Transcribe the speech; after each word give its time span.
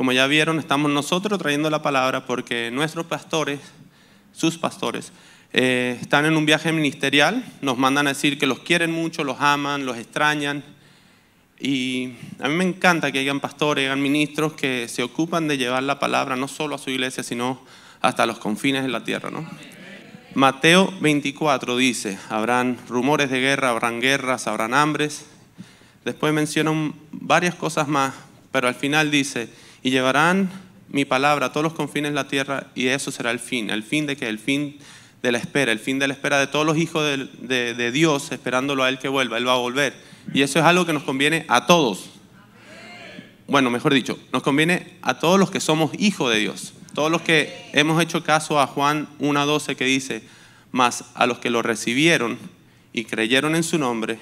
Como 0.00 0.12
ya 0.12 0.26
vieron, 0.26 0.58
estamos 0.58 0.90
nosotros 0.90 1.38
trayendo 1.38 1.68
la 1.68 1.82
palabra 1.82 2.24
porque 2.24 2.70
nuestros 2.70 3.04
pastores, 3.04 3.60
sus 4.32 4.56
pastores, 4.56 5.12
eh, 5.52 5.98
están 6.00 6.24
en 6.24 6.38
un 6.38 6.46
viaje 6.46 6.72
ministerial, 6.72 7.44
nos 7.60 7.76
mandan 7.76 8.06
a 8.06 8.14
decir 8.14 8.38
que 8.38 8.46
los 8.46 8.60
quieren 8.60 8.92
mucho, 8.92 9.24
los 9.24 9.42
aman, 9.42 9.84
los 9.84 9.98
extrañan. 9.98 10.64
Y 11.58 12.14
a 12.38 12.48
mí 12.48 12.54
me 12.54 12.64
encanta 12.64 13.12
que 13.12 13.18
hayan 13.18 13.40
pastores, 13.40 13.84
hayan 13.84 14.00
ministros 14.00 14.54
que 14.54 14.88
se 14.88 15.02
ocupan 15.02 15.48
de 15.48 15.58
llevar 15.58 15.82
la 15.82 15.98
palabra 15.98 16.34
no 16.34 16.48
solo 16.48 16.76
a 16.76 16.78
su 16.78 16.88
iglesia, 16.88 17.22
sino 17.22 17.62
hasta 18.00 18.24
los 18.24 18.38
confines 18.38 18.84
de 18.84 18.88
la 18.88 19.04
tierra. 19.04 19.30
¿no? 19.30 19.46
Mateo 20.32 20.94
24 21.02 21.76
dice, 21.76 22.18
habrán 22.30 22.78
rumores 22.88 23.28
de 23.28 23.40
guerra, 23.40 23.68
habrán 23.68 24.00
guerras, 24.00 24.46
habrán 24.46 24.72
hambres. 24.72 25.26
Después 26.06 26.32
mencionan 26.32 26.94
varias 27.12 27.54
cosas 27.54 27.86
más, 27.86 28.14
pero 28.50 28.66
al 28.66 28.74
final 28.74 29.10
dice, 29.10 29.50
y 29.82 29.90
llevarán 29.90 30.50
mi 30.88 31.04
palabra 31.04 31.46
a 31.46 31.52
todos 31.52 31.64
los 31.64 31.72
confines 31.72 32.10
de 32.10 32.14
la 32.14 32.28
tierra 32.28 32.66
y 32.74 32.88
eso 32.88 33.10
será 33.10 33.30
el 33.30 33.38
fin. 33.38 33.70
¿El 33.70 33.82
fin 33.82 34.06
de 34.06 34.16
que 34.16 34.28
El 34.28 34.38
fin 34.38 34.78
de 35.22 35.32
la 35.32 35.38
espera, 35.38 35.70
el 35.70 35.78
fin 35.78 35.98
de 35.98 36.08
la 36.08 36.14
espera 36.14 36.38
de 36.38 36.46
todos 36.46 36.64
los 36.64 36.78
hijos 36.78 37.04
de, 37.04 37.74
de, 37.74 37.92
Dios 37.92 38.32
esperándolo 38.32 38.84
a 38.84 38.88
Él 38.88 38.98
que 38.98 39.08
vuelva. 39.08 39.36
Él 39.36 39.46
va 39.46 39.52
a 39.52 39.58
volver. 39.58 39.94
Y 40.32 40.42
eso 40.42 40.58
es 40.58 40.64
algo 40.64 40.86
que 40.86 40.92
nos 40.92 41.02
conviene 41.02 41.44
a 41.48 41.66
todos. 41.66 42.08
Bueno, 43.46 43.70
mejor 43.70 43.92
dicho, 43.92 44.18
nos 44.32 44.42
conviene 44.42 44.96
a 45.02 45.18
todos 45.18 45.38
los 45.38 45.50
que 45.50 45.60
somos 45.60 45.90
hijos 45.98 46.32
de 46.32 46.38
Dios. 46.38 46.72
Todos 46.94 47.10
los 47.10 47.22
que 47.22 47.54
hemos 47.72 48.02
hecho 48.02 48.24
caso 48.24 48.60
a 48.60 48.66
Juan 48.66 49.08
1.12 49.18 49.76
que 49.76 49.84
dice, 49.84 50.22
más 50.72 51.04
a 51.14 51.26
los 51.26 51.38
que 51.38 51.50
lo 51.50 51.62
recibieron 51.62 52.38
y 52.92 53.04
creyeron 53.04 53.54
en 53.56 53.62
su 53.62 53.78
nombre, 53.78 54.18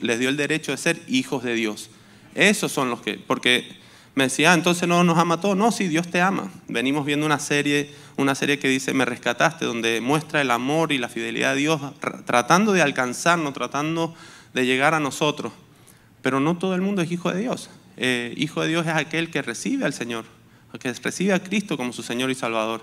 les 0.00 0.18
dio 0.18 0.28
el 0.28 0.36
derecho 0.36 0.72
de 0.72 0.78
ser 0.78 1.02
hijos 1.08 1.42
de 1.42 1.54
Dios. 1.54 1.90
Esos 2.34 2.72
son 2.72 2.88
los 2.88 3.02
que, 3.02 3.14
porque 3.14 3.81
me 4.14 4.24
decía, 4.24 4.52
ah, 4.52 4.54
entonces 4.54 4.86
no 4.86 5.02
nos 5.04 5.18
ama 5.18 5.40
todos. 5.40 5.56
No, 5.56 5.72
sí, 5.72 5.88
Dios 5.88 6.08
te 6.08 6.20
ama. 6.20 6.50
Venimos 6.68 7.06
viendo 7.06 7.24
una 7.24 7.38
serie, 7.38 7.90
una 8.16 8.34
serie 8.34 8.58
que 8.58 8.68
dice, 8.68 8.92
me 8.92 9.06
rescataste, 9.06 9.64
donde 9.64 10.00
muestra 10.02 10.42
el 10.42 10.50
amor 10.50 10.92
y 10.92 10.98
la 10.98 11.08
fidelidad 11.08 11.54
de 11.54 11.60
Dios, 11.60 11.80
tratando 12.26 12.72
de 12.72 12.82
alcanzarnos, 12.82 13.54
tratando 13.54 14.14
de 14.52 14.66
llegar 14.66 14.92
a 14.92 15.00
nosotros. 15.00 15.52
Pero 16.20 16.40
no 16.40 16.58
todo 16.58 16.74
el 16.74 16.82
mundo 16.82 17.00
es 17.00 17.10
hijo 17.10 17.32
de 17.32 17.40
Dios. 17.40 17.70
Eh, 17.96 18.34
hijo 18.36 18.60
de 18.60 18.68
Dios 18.68 18.86
es 18.86 18.92
aquel 18.92 19.30
que 19.30 19.40
recibe 19.40 19.86
al 19.86 19.94
Señor, 19.94 20.24
que 20.78 20.92
recibe 20.92 21.32
a 21.32 21.42
Cristo 21.42 21.78
como 21.78 21.92
su 21.94 22.02
Señor 22.02 22.30
y 22.30 22.34
Salvador. 22.34 22.82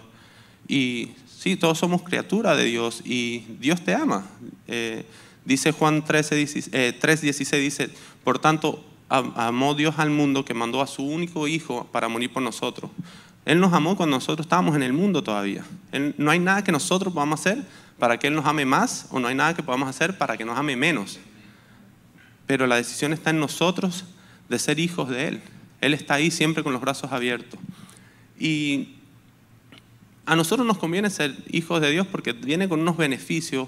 Y 0.68 1.12
sí, 1.28 1.58
todos 1.58 1.78
somos 1.78 2.02
criaturas 2.02 2.58
de 2.58 2.66
Dios 2.66 3.02
y 3.06 3.46
Dios 3.60 3.84
te 3.84 3.94
ama. 3.94 4.26
Eh, 4.68 5.06
dice 5.46 5.72
Juan 5.72 6.04
3.16, 6.04 7.54
eh, 7.54 7.60
dice, 7.60 7.90
por 8.24 8.40
tanto, 8.40 8.84
amó 9.10 9.74
Dios 9.74 9.96
al 9.98 10.12
mundo 10.12 10.46
que 10.46 10.54
mandó 10.54 10.82
a 10.82 10.88
su 10.88 11.04
único 11.04 11.48
hijo 11.48 11.88
para 11.92 12.08
morir 12.08 12.32
por 12.32 12.44
nosotros. 12.44 12.92
Él 13.46 13.60
nos 13.60 13.74
amó 13.74 13.98
cuando 13.98 14.18
nosotros 14.18 14.46
estábamos 14.46 14.76
en 14.76 14.84
el 14.84 14.94
mundo 14.94 15.24
todavía. 15.24 15.64
no 16.18 16.32
hay 16.32 16.40
nada 16.40 16.64
que 16.64 16.72
nosotros 16.72 17.14
podamos 17.14 17.40
hacer 17.40 17.66
para 17.98 18.18
que 18.20 18.28
Él 18.28 18.36
nos 18.36 18.46
ame 18.46 18.66
más 18.66 19.08
o 19.12 19.20
no 19.20 19.28
hay 19.28 19.36
nada 19.36 19.54
que 19.54 19.64
podamos 19.64 19.90
hacer 19.90 20.18
para 20.18 20.38
que 20.38 20.46
nos 20.46 20.58
ame 20.58 20.76
menos. 20.76 21.20
Pero 22.46 22.68
la 22.68 22.76
decisión 22.76 23.14
está 23.14 23.32
en 23.32 23.40
nosotros 23.40 24.06
de 24.48 24.60
ser 24.60 24.80
hijos 24.80 25.10
de 25.10 25.28
Él. 25.28 25.42
Él 25.82 25.94
está 25.94 26.16
ahí 26.16 26.32
siempre 26.32 26.64
con 26.64 26.74
los 26.74 26.82
brazos 26.82 27.12
abiertos. 27.12 27.60
Y 28.40 28.96
a 30.26 30.36
nosotros 30.36 30.68
nos 30.68 30.78
conviene 30.78 31.10
ser 31.10 31.36
hijos 31.50 31.82
de 31.82 31.92
Dios 31.92 32.08
porque 32.08 32.34
viene 32.34 32.70
con 32.70 32.80
unos 32.80 32.98
beneficios 32.98 33.68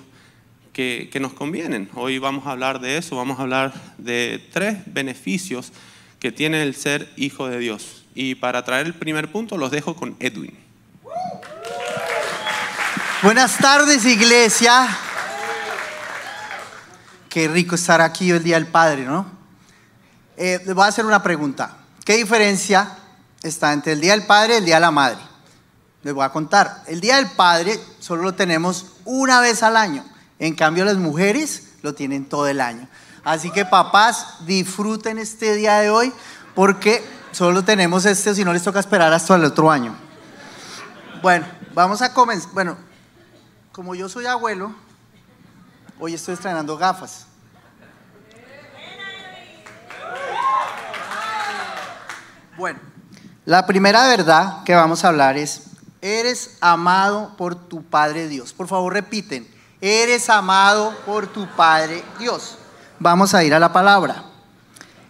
que, 0.73 1.17
nos 1.19 1.33
convienen. 1.33 1.89
Hoy 1.93 2.17
vamos 2.17 2.47
a 2.47 2.51
hablar 2.51 2.79
de 2.79 2.97
eso, 2.97 3.15
vamos 3.15 3.39
a 3.39 3.43
hablar 3.43 3.73
de 3.97 4.47
tres 4.51 4.77
beneficios 4.85 5.71
que 6.19 6.31
tiene 6.31 6.63
el 6.63 6.75
ser 6.75 7.11
hijo 7.17 7.47
de 7.47 7.59
Dios. 7.59 8.05
Y 8.15 8.35
para 8.35 8.63
traer 8.63 8.87
el 8.87 8.93
primer 8.93 9.31
punto 9.31 9.57
los 9.57 9.71
dejo 9.71 9.95
con 9.95 10.15
Edwin. 10.19 10.57
Buenas 13.23 13.57
tardes 13.57 14.05
iglesia. 14.05 14.87
Qué 17.29 17.47
rico 17.47 17.75
estar 17.75 18.01
aquí 18.01 18.31
el 18.31 18.43
Día 18.43 18.55
del 18.55 18.67
Padre, 18.67 19.03
¿no? 19.03 19.25
Eh, 20.37 20.59
les 20.65 20.75
voy 20.75 20.85
a 20.85 20.87
hacer 20.87 21.05
una 21.05 21.23
pregunta. 21.23 21.77
¿Qué 22.03 22.17
diferencia 22.17 22.97
está 23.43 23.71
entre 23.73 23.93
el 23.93 24.01
Día 24.01 24.11
del 24.11 24.25
Padre 24.25 24.55
y 24.55 24.57
el 24.57 24.65
Día 24.65 24.75
de 24.75 24.81
la 24.81 24.91
Madre? 24.91 25.19
Les 26.03 26.13
voy 26.13 26.25
a 26.25 26.29
contar. 26.29 26.83
El 26.87 26.99
Día 26.99 27.17
del 27.17 27.29
Padre 27.31 27.79
solo 27.99 28.23
lo 28.23 28.33
tenemos 28.33 28.93
una 29.05 29.39
vez 29.39 29.61
al 29.63 29.77
año. 29.77 30.03
En 30.41 30.55
cambio, 30.55 30.83
las 30.85 30.97
mujeres 30.97 31.67
lo 31.83 31.93
tienen 31.93 32.25
todo 32.25 32.47
el 32.47 32.61
año. 32.61 32.87
Así 33.23 33.51
que 33.51 33.63
papás, 33.63 34.37
disfruten 34.47 35.19
este 35.19 35.53
día 35.53 35.77
de 35.77 35.91
hoy 35.91 36.11
porque 36.55 37.05
solo 37.31 37.63
tenemos 37.63 38.07
este, 38.07 38.33
si 38.33 38.43
no 38.43 38.51
les 38.51 38.63
toca 38.63 38.79
esperar 38.79 39.13
hasta 39.13 39.35
el 39.35 39.45
otro 39.45 39.69
año. 39.69 39.95
Bueno, 41.21 41.45
vamos 41.75 42.01
a 42.01 42.11
comenzar. 42.11 42.51
Bueno, 42.53 42.75
como 43.71 43.93
yo 43.93 44.09
soy 44.09 44.25
abuelo, 44.25 44.73
hoy 45.99 46.15
estoy 46.15 46.33
estrenando 46.33 46.75
gafas. 46.75 47.27
Bueno, 52.57 52.79
la 53.45 53.67
primera 53.67 54.07
verdad 54.07 54.63
que 54.63 54.73
vamos 54.73 55.05
a 55.05 55.09
hablar 55.09 55.37
es, 55.37 55.65
eres 56.01 56.57
amado 56.61 57.37
por 57.37 57.53
tu 57.53 57.83
Padre 57.83 58.27
Dios. 58.27 58.53
Por 58.53 58.67
favor, 58.67 58.91
repiten, 58.91 59.47
Eres 59.81 60.29
amado 60.29 60.95
por 61.07 61.25
tu 61.25 61.47
Padre 61.55 62.03
Dios. 62.19 62.55
Vamos 62.99 63.33
a 63.33 63.43
ir 63.43 63.53
a 63.55 63.59
la 63.59 63.73
palabra. 63.73 64.25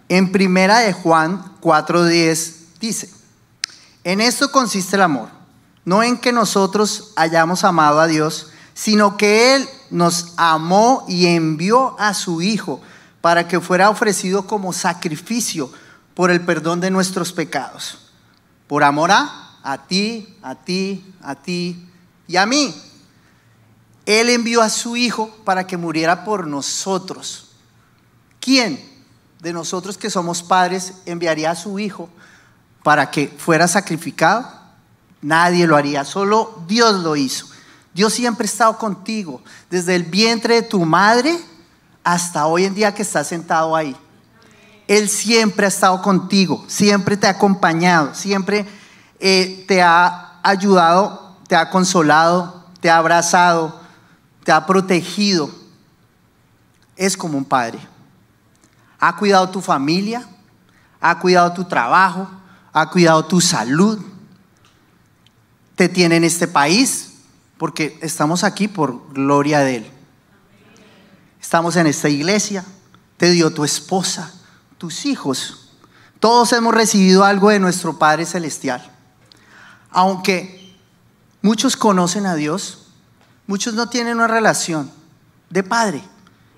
En 0.08 0.32
primera 0.32 0.78
de 0.78 0.94
Juan 0.94 1.44
4:10 1.60 2.54
dice, 2.80 3.10
en 4.02 4.22
esto 4.22 4.50
consiste 4.50 4.96
el 4.96 5.02
amor, 5.02 5.28
no 5.84 6.02
en 6.02 6.16
que 6.16 6.32
nosotros 6.32 7.12
hayamos 7.16 7.64
amado 7.64 8.00
a 8.00 8.06
Dios, 8.06 8.48
sino 8.72 9.18
que 9.18 9.54
Él 9.54 9.68
nos 9.90 10.32
amó 10.38 11.04
y 11.06 11.26
envió 11.26 11.94
a 12.00 12.14
su 12.14 12.40
Hijo 12.40 12.80
para 13.20 13.46
que 13.46 13.60
fuera 13.60 13.90
ofrecido 13.90 14.46
como 14.46 14.72
sacrificio 14.72 15.70
por 16.14 16.30
el 16.30 16.40
perdón 16.40 16.80
de 16.80 16.90
nuestros 16.90 17.32
pecados. 17.32 17.98
Por 18.66 18.84
amor 18.84 19.12
a, 19.12 19.58
a 19.62 19.86
ti, 19.86 20.36
a 20.42 20.54
ti, 20.54 21.14
a 21.22 21.34
ti 21.34 21.88
y 22.26 22.36
a 22.36 22.46
mí. 22.46 22.74
Él 24.06 24.30
envió 24.30 24.62
a 24.62 24.68
su 24.68 24.96
Hijo 24.96 25.30
para 25.44 25.66
que 25.66 25.76
muriera 25.76 26.24
por 26.24 26.46
nosotros. 26.46 27.50
¿Quién 28.40 28.80
de 29.40 29.52
nosotros 29.52 29.96
que 29.96 30.10
somos 30.10 30.42
padres 30.42 30.94
enviaría 31.06 31.50
a 31.50 31.56
su 31.56 31.78
Hijo 31.78 32.08
para 32.82 33.10
que 33.10 33.28
fuera 33.28 33.68
sacrificado? 33.68 34.48
Nadie 35.20 35.66
lo 35.66 35.76
haría, 35.76 36.04
solo 36.04 36.64
Dios 36.66 37.02
lo 37.02 37.14
hizo. 37.14 37.46
Dios 37.94 38.12
siempre 38.12 38.44
ha 38.44 38.50
estado 38.50 38.78
contigo, 38.78 39.42
desde 39.70 39.94
el 39.94 40.04
vientre 40.04 40.56
de 40.56 40.62
tu 40.62 40.84
madre 40.84 41.38
hasta 42.02 42.46
hoy 42.46 42.64
en 42.64 42.74
día 42.74 42.94
que 42.94 43.02
estás 43.02 43.28
sentado 43.28 43.76
ahí. 43.76 43.96
Él 44.88 45.08
siempre 45.08 45.66
ha 45.66 45.68
estado 45.68 46.02
contigo, 46.02 46.64
siempre 46.66 47.16
te 47.16 47.26
ha 47.26 47.30
acompañado, 47.30 48.14
siempre 48.14 48.66
eh, 49.20 49.64
te 49.68 49.80
ha 49.80 50.40
ayudado, 50.42 51.36
te 51.46 51.54
ha 51.54 51.70
consolado, 51.70 52.66
te 52.80 52.90
ha 52.90 52.96
abrazado, 52.96 53.81
te 54.44 54.52
ha 54.52 54.66
protegido, 54.66 55.50
es 56.96 57.16
como 57.16 57.38
un 57.38 57.44
padre. 57.44 57.78
Ha 58.98 59.16
cuidado 59.16 59.48
tu 59.50 59.60
familia, 59.60 60.26
ha 61.00 61.18
cuidado 61.18 61.52
tu 61.52 61.64
trabajo, 61.64 62.28
ha 62.72 62.90
cuidado 62.90 63.24
tu 63.24 63.40
salud. 63.40 63.98
Te 65.74 65.88
tiene 65.88 66.16
en 66.16 66.24
este 66.24 66.46
país 66.46 67.14
porque 67.58 67.98
estamos 68.02 68.44
aquí 68.44 68.68
por 68.68 69.12
gloria 69.12 69.60
de 69.60 69.76
Él. 69.76 69.90
Estamos 71.40 71.76
en 71.76 71.86
esta 71.86 72.08
iglesia, 72.08 72.64
te 73.16 73.30
dio 73.30 73.52
tu 73.52 73.64
esposa, 73.64 74.32
tus 74.78 75.06
hijos. 75.06 75.70
Todos 76.20 76.52
hemos 76.52 76.74
recibido 76.74 77.24
algo 77.24 77.50
de 77.50 77.58
nuestro 77.58 77.98
Padre 77.98 78.26
Celestial. 78.26 78.88
Aunque 79.90 80.76
muchos 81.42 81.76
conocen 81.76 82.26
a 82.26 82.34
Dios, 82.36 82.81
Muchos 83.46 83.74
no 83.74 83.88
tienen 83.88 84.16
una 84.16 84.28
relación 84.28 84.90
de 85.50 85.62
padre. 85.62 86.02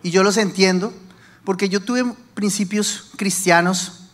Y 0.02 0.10
yo 0.10 0.22
los 0.22 0.36
entiendo 0.36 0.92
porque 1.44 1.68
yo 1.68 1.82
tuve 1.82 2.04
principios 2.34 3.10
cristianos 3.16 4.04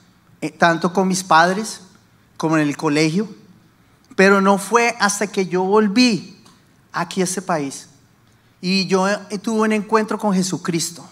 eh, 0.40 0.50
tanto 0.50 0.92
con 0.92 1.08
mis 1.08 1.22
padres 1.22 1.80
como 2.36 2.56
en 2.56 2.66
el 2.66 2.76
colegio, 2.76 3.28
pero 4.16 4.40
no 4.40 4.58
fue 4.58 4.96
hasta 4.98 5.26
que 5.26 5.46
yo 5.46 5.62
volví 5.62 6.38
aquí 6.92 7.20
a 7.20 7.24
este 7.24 7.42
país 7.42 7.88
y 8.60 8.86
yo 8.86 9.08
eh, 9.08 9.38
tuve 9.42 9.60
un 9.60 9.72
encuentro 9.72 10.18
con 10.18 10.34
Jesucristo 10.34 11.06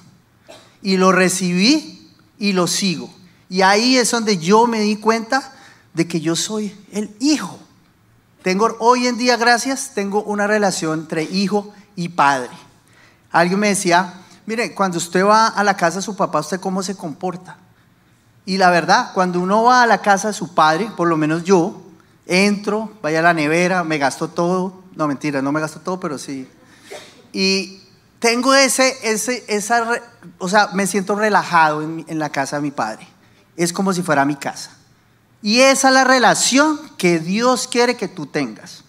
y 0.82 0.96
lo 0.96 1.12
recibí 1.12 2.10
y 2.38 2.52
lo 2.52 2.66
sigo. 2.66 3.12
Y 3.48 3.62
ahí 3.62 3.96
es 3.96 4.10
donde 4.10 4.38
yo 4.38 4.66
me 4.66 4.80
di 4.80 4.96
cuenta 4.96 5.54
de 5.94 6.06
que 6.06 6.20
yo 6.20 6.36
soy 6.36 6.74
el 6.92 7.14
hijo 7.20 7.58
tengo 8.42 8.76
hoy 8.78 9.06
en 9.06 9.18
día, 9.18 9.36
gracias, 9.36 9.92
tengo 9.94 10.22
una 10.22 10.46
relación 10.46 11.00
entre 11.00 11.24
hijo 11.24 11.72
y 11.96 12.10
padre. 12.10 12.50
Alguien 13.32 13.60
me 13.60 13.68
decía, 13.68 14.14
mire, 14.46 14.74
cuando 14.74 14.98
usted 14.98 15.24
va 15.24 15.48
a 15.48 15.64
la 15.64 15.76
casa 15.76 15.96
de 15.96 16.02
su 16.02 16.16
papá, 16.16 16.40
¿usted 16.40 16.60
cómo 16.60 16.82
se 16.82 16.96
comporta? 16.96 17.58
Y 18.46 18.56
la 18.56 18.70
verdad, 18.70 19.10
cuando 19.12 19.40
uno 19.40 19.64
va 19.64 19.82
a 19.82 19.86
la 19.86 19.98
casa 19.98 20.28
de 20.28 20.34
su 20.34 20.54
padre, 20.54 20.90
por 20.96 21.08
lo 21.08 21.16
menos 21.16 21.44
yo, 21.44 21.82
entro, 22.26 22.90
vaya 23.02 23.18
a 23.18 23.22
la 23.22 23.34
nevera, 23.34 23.84
me 23.84 23.98
gasto 23.98 24.28
todo. 24.28 24.84
No, 24.94 25.06
mentira, 25.06 25.42
no 25.42 25.52
me 25.52 25.60
gasto 25.60 25.80
todo, 25.80 26.00
pero 26.00 26.16
sí. 26.16 26.48
Y 27.32 27.82
tengo 28.20 28.54
ese, 28.54 28.96
ese, 29.02 29.44
esa, 29.48 30.00
o 30.38 30.48
sea, 30.48 30.68
me 30.72 30.86
siento 30.86 31.14
relajado 31.14 31.82
en, 31.82 32.06
en 32.08 32.18
la 32.18 32.30
casa 32.30 32.56
de 32.56 32.62
mi 32.62 32.70
padre. 32.70 33.06
Es 33.56 33.72
como 33.72 33.92
si 33.92 34.02
fuera 34.02 34.24
mi 34.24 34.36
casa. 34.36 34.77
Y 35.42 35.60
esa 35.60 35.88
es 35.88 35.94
la 35.94 36.04
relación 36.04 36.80
que 36.96 37.20
Dios 37.20 37.68
quiere 37.68 37.96
que 37.96 38.08
tú 38.08 38.26
tengas. 38.26 38.82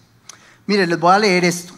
Mire, 0.66 0.86
les 0.86 0.98
voy 0.98 1.14
a 1.14 1.18
leer 1.18 1.44
esto. 1.44 1.74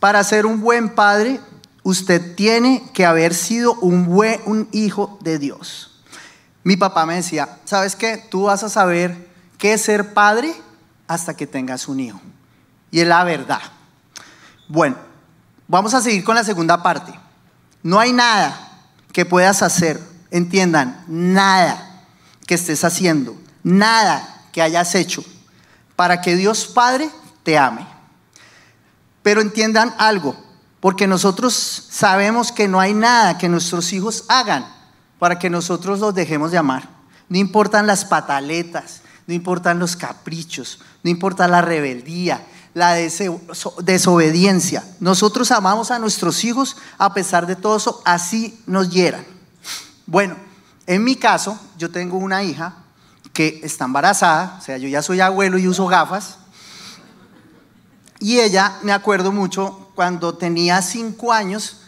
Para 0.00 0.22
ser 0.22 0.44
un 0.44 0.60
buen 0.60 0.94
padre, 0.94 1.40
usted 1.82 2.34
tiene 2.34 2.90
que 2.92 3.06
haber 3.06 3.32
sido 3.34 3.74
un 3.74 4.06
buen 4.06 4.40
un 4.44 4.68
hijo 4.72 5.18
de 5.22 5.38
Dios. 5.38 6.02
Mi 6.62 6.76
papá 6.76 7.06
me 7.06 7.16
decía, 7.16 7.58
¿sabes 7.64 7.96
qué? 7.96 8.18
Tú 8.30 8.44
vas 8.44 8.62
a 8.62 8.68
saber 8.68 9.30
qué 9.58 9.74
es 9.74 9.82
ser 9.82 10.12
padre 10.12 10.54
hasta 11.06 11.34
que 11.34 11.46
tengas 11.46 11.88
un 11.88 12.00
hijo. 12.00 12.20
Y 12.90 13.00
es 13.00 13.08
la 13.08 13.24
verdad. 13.24 13.60
Bueno, 14.68 14.96
vamos 15.68 15.94
a 15.94 16.02
seguir 16.02 16.24
con 16.24 16.34
la 16.34 16.44
segunda 16.44 16.82
parte. 16.82 17.12
No 17.82 17.98
hay 17.98 18.12
nada 18.12 18.82
que 19.12 19.26
puedas 19.26 19.62
hacer, 19.62 20.00
entiendan, 20.30 21.04
nada 21.06 22.04
que 22.46 22.54
estés 22.54 22.84
haciendo 22.84 23.36
nada 23.64 24.42
que 24.52 24.62
hayas 24.62 24.94
hecho 24.94 25.24
para 25.96 26.20
que 26.20 26.36
Dios 26.36 26.66
Padre 26.66 27.10
te 27.42 27.58
ame. 27.58 27.86
Pero 29.22 29.40
entiendan 29.40 29.94
algo, 29.98 30.36
porque 30.80 31.06
nosotros 31.06 31.88
sabemos 31.90 32.52
que 32.52 32.68
no 32.68 32.78
hay 32.78 32.94
nada 32.94 33.38
que 33.38 33.48
nuestros 33.48 33.92
hijos 33.92 34.24
hagan 34.28 34.66
para 35.18 35.38
que 35.38 35.50
nosotros 35.50 35.98
los 35.98 36.14
dejemos 36.14 36.50
de 36.52 36.58
amar. 36.58 36.88
No 37.28 37.38
importan 37.38 37.86
las 37.86 38.04
pataletas, 38.04 39.00
no 39.26 39.34
importan 39.34 39.78
los 39.78 39.96
caprichos, 39.96 40.80
no 41.02 41.10
importa 41.10 41.48
la 41.48 41.62
rebeldía, 41.62 42.44
la 42.74 42.92
desobediencia. 42.92 44.84
Nosotros 45.00 45.50
amamos 45.50 45.90
a 45.90 45.98
nuestros 45.98 46.44
hijos 46.44 46.76
a 46.98 47.14
pesar 47.14 47.46
de 47.46 47.56
todo 47.56 47.76
eso, 47.78 48.02
así 48.04 48.60
nos 48.66 48.90
hieran. 48.90 49.24
Bueno, 50.06 50.36
en 50.86 51.02
mi 51.02 51.16
caso, 51.16 51.58
yo 51.78 51.90
tengo 51.90 52.18
una 52.18 52.42
hija 52.42 52.83
que 53.34 53.60
está 53.64 53.84
embarazada, 53.84 54.56
o 54.58 54.62
sea, 54.62 54.78
yo 54.78 54.88
ya 54.88 55.02
soy 55.02 55.20
abuelo 55.20 55.58
y 55.58 55.68
uso 55.68 55.86
gafas. 55.86 56.38
Y 58.20 58.40
ella, 58.40 58.78
me 58.82 58.92
acuerdo 58.92 59.32
mucho, 59.32 59.90
cuando 59.94 60.34
tenía 60.34 60.80
cinco 60.80 61.32
años, 61.32 61.82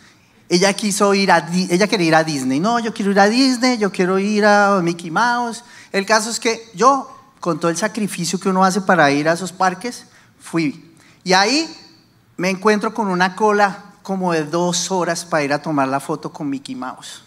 ella 0.49 0.73
quiso 0.75 1.15
ir 1.15 1.31
a, 1.31 1.49
ella 1.71 1.87
quería 1.87 2.09
ir 2.09 2.15
a 2.17 2.25
Disney. 2.25 2.61
No, 2.61 2.81
yo 2.81 2.93
quiero 2.93 3.13
ir 3.13 3.21
a 3.21 3.29
Disney, 3.29 3.79
yo 3.79 3.91
quiero 3.91 4.19
ir 4.19 4.45
a 4.45 4.81
Mickey 4.83 5.11
Mouse. 5.11 5.65
El 5.93 6.05
caso 6.05 6.31
es 6.31 6.41
que 6.41 6.69
yo, 6.75 7.11
con 7.41 7.59
todo 7.61 7.71
el 7.71 7.77
sacrificio 7.77 8.39
que 8.41 8.49
uno 8.49 8.65
hace 8.65 8.81
para 8.81 9.11
ir 9.13 9.29
a 9.29 9.33
esos 9.33 9.53
parques, 9.53 10.05
fui. 10.41 10.95
Y 11.23 11.33
ahí 11.33 11.73
me 12.37 12.51
encuentro 12.51 12.93
con 12.93 13.07
una 13.07 13.37
cola 13.37 13.85
como 14.03 14.33
de 14.33 14.45
dos 14.45 14.91
horas 14.91 15.25
para 15.25 15.45
ir 15.45 15.53
a 15.53 15.63
tomar 15.63 15.89
la 15.89 16.01
foto 16.01 16.33
con 16.33 16.51
Mickey 16.51 16.75
Mouse. 16.75 17.23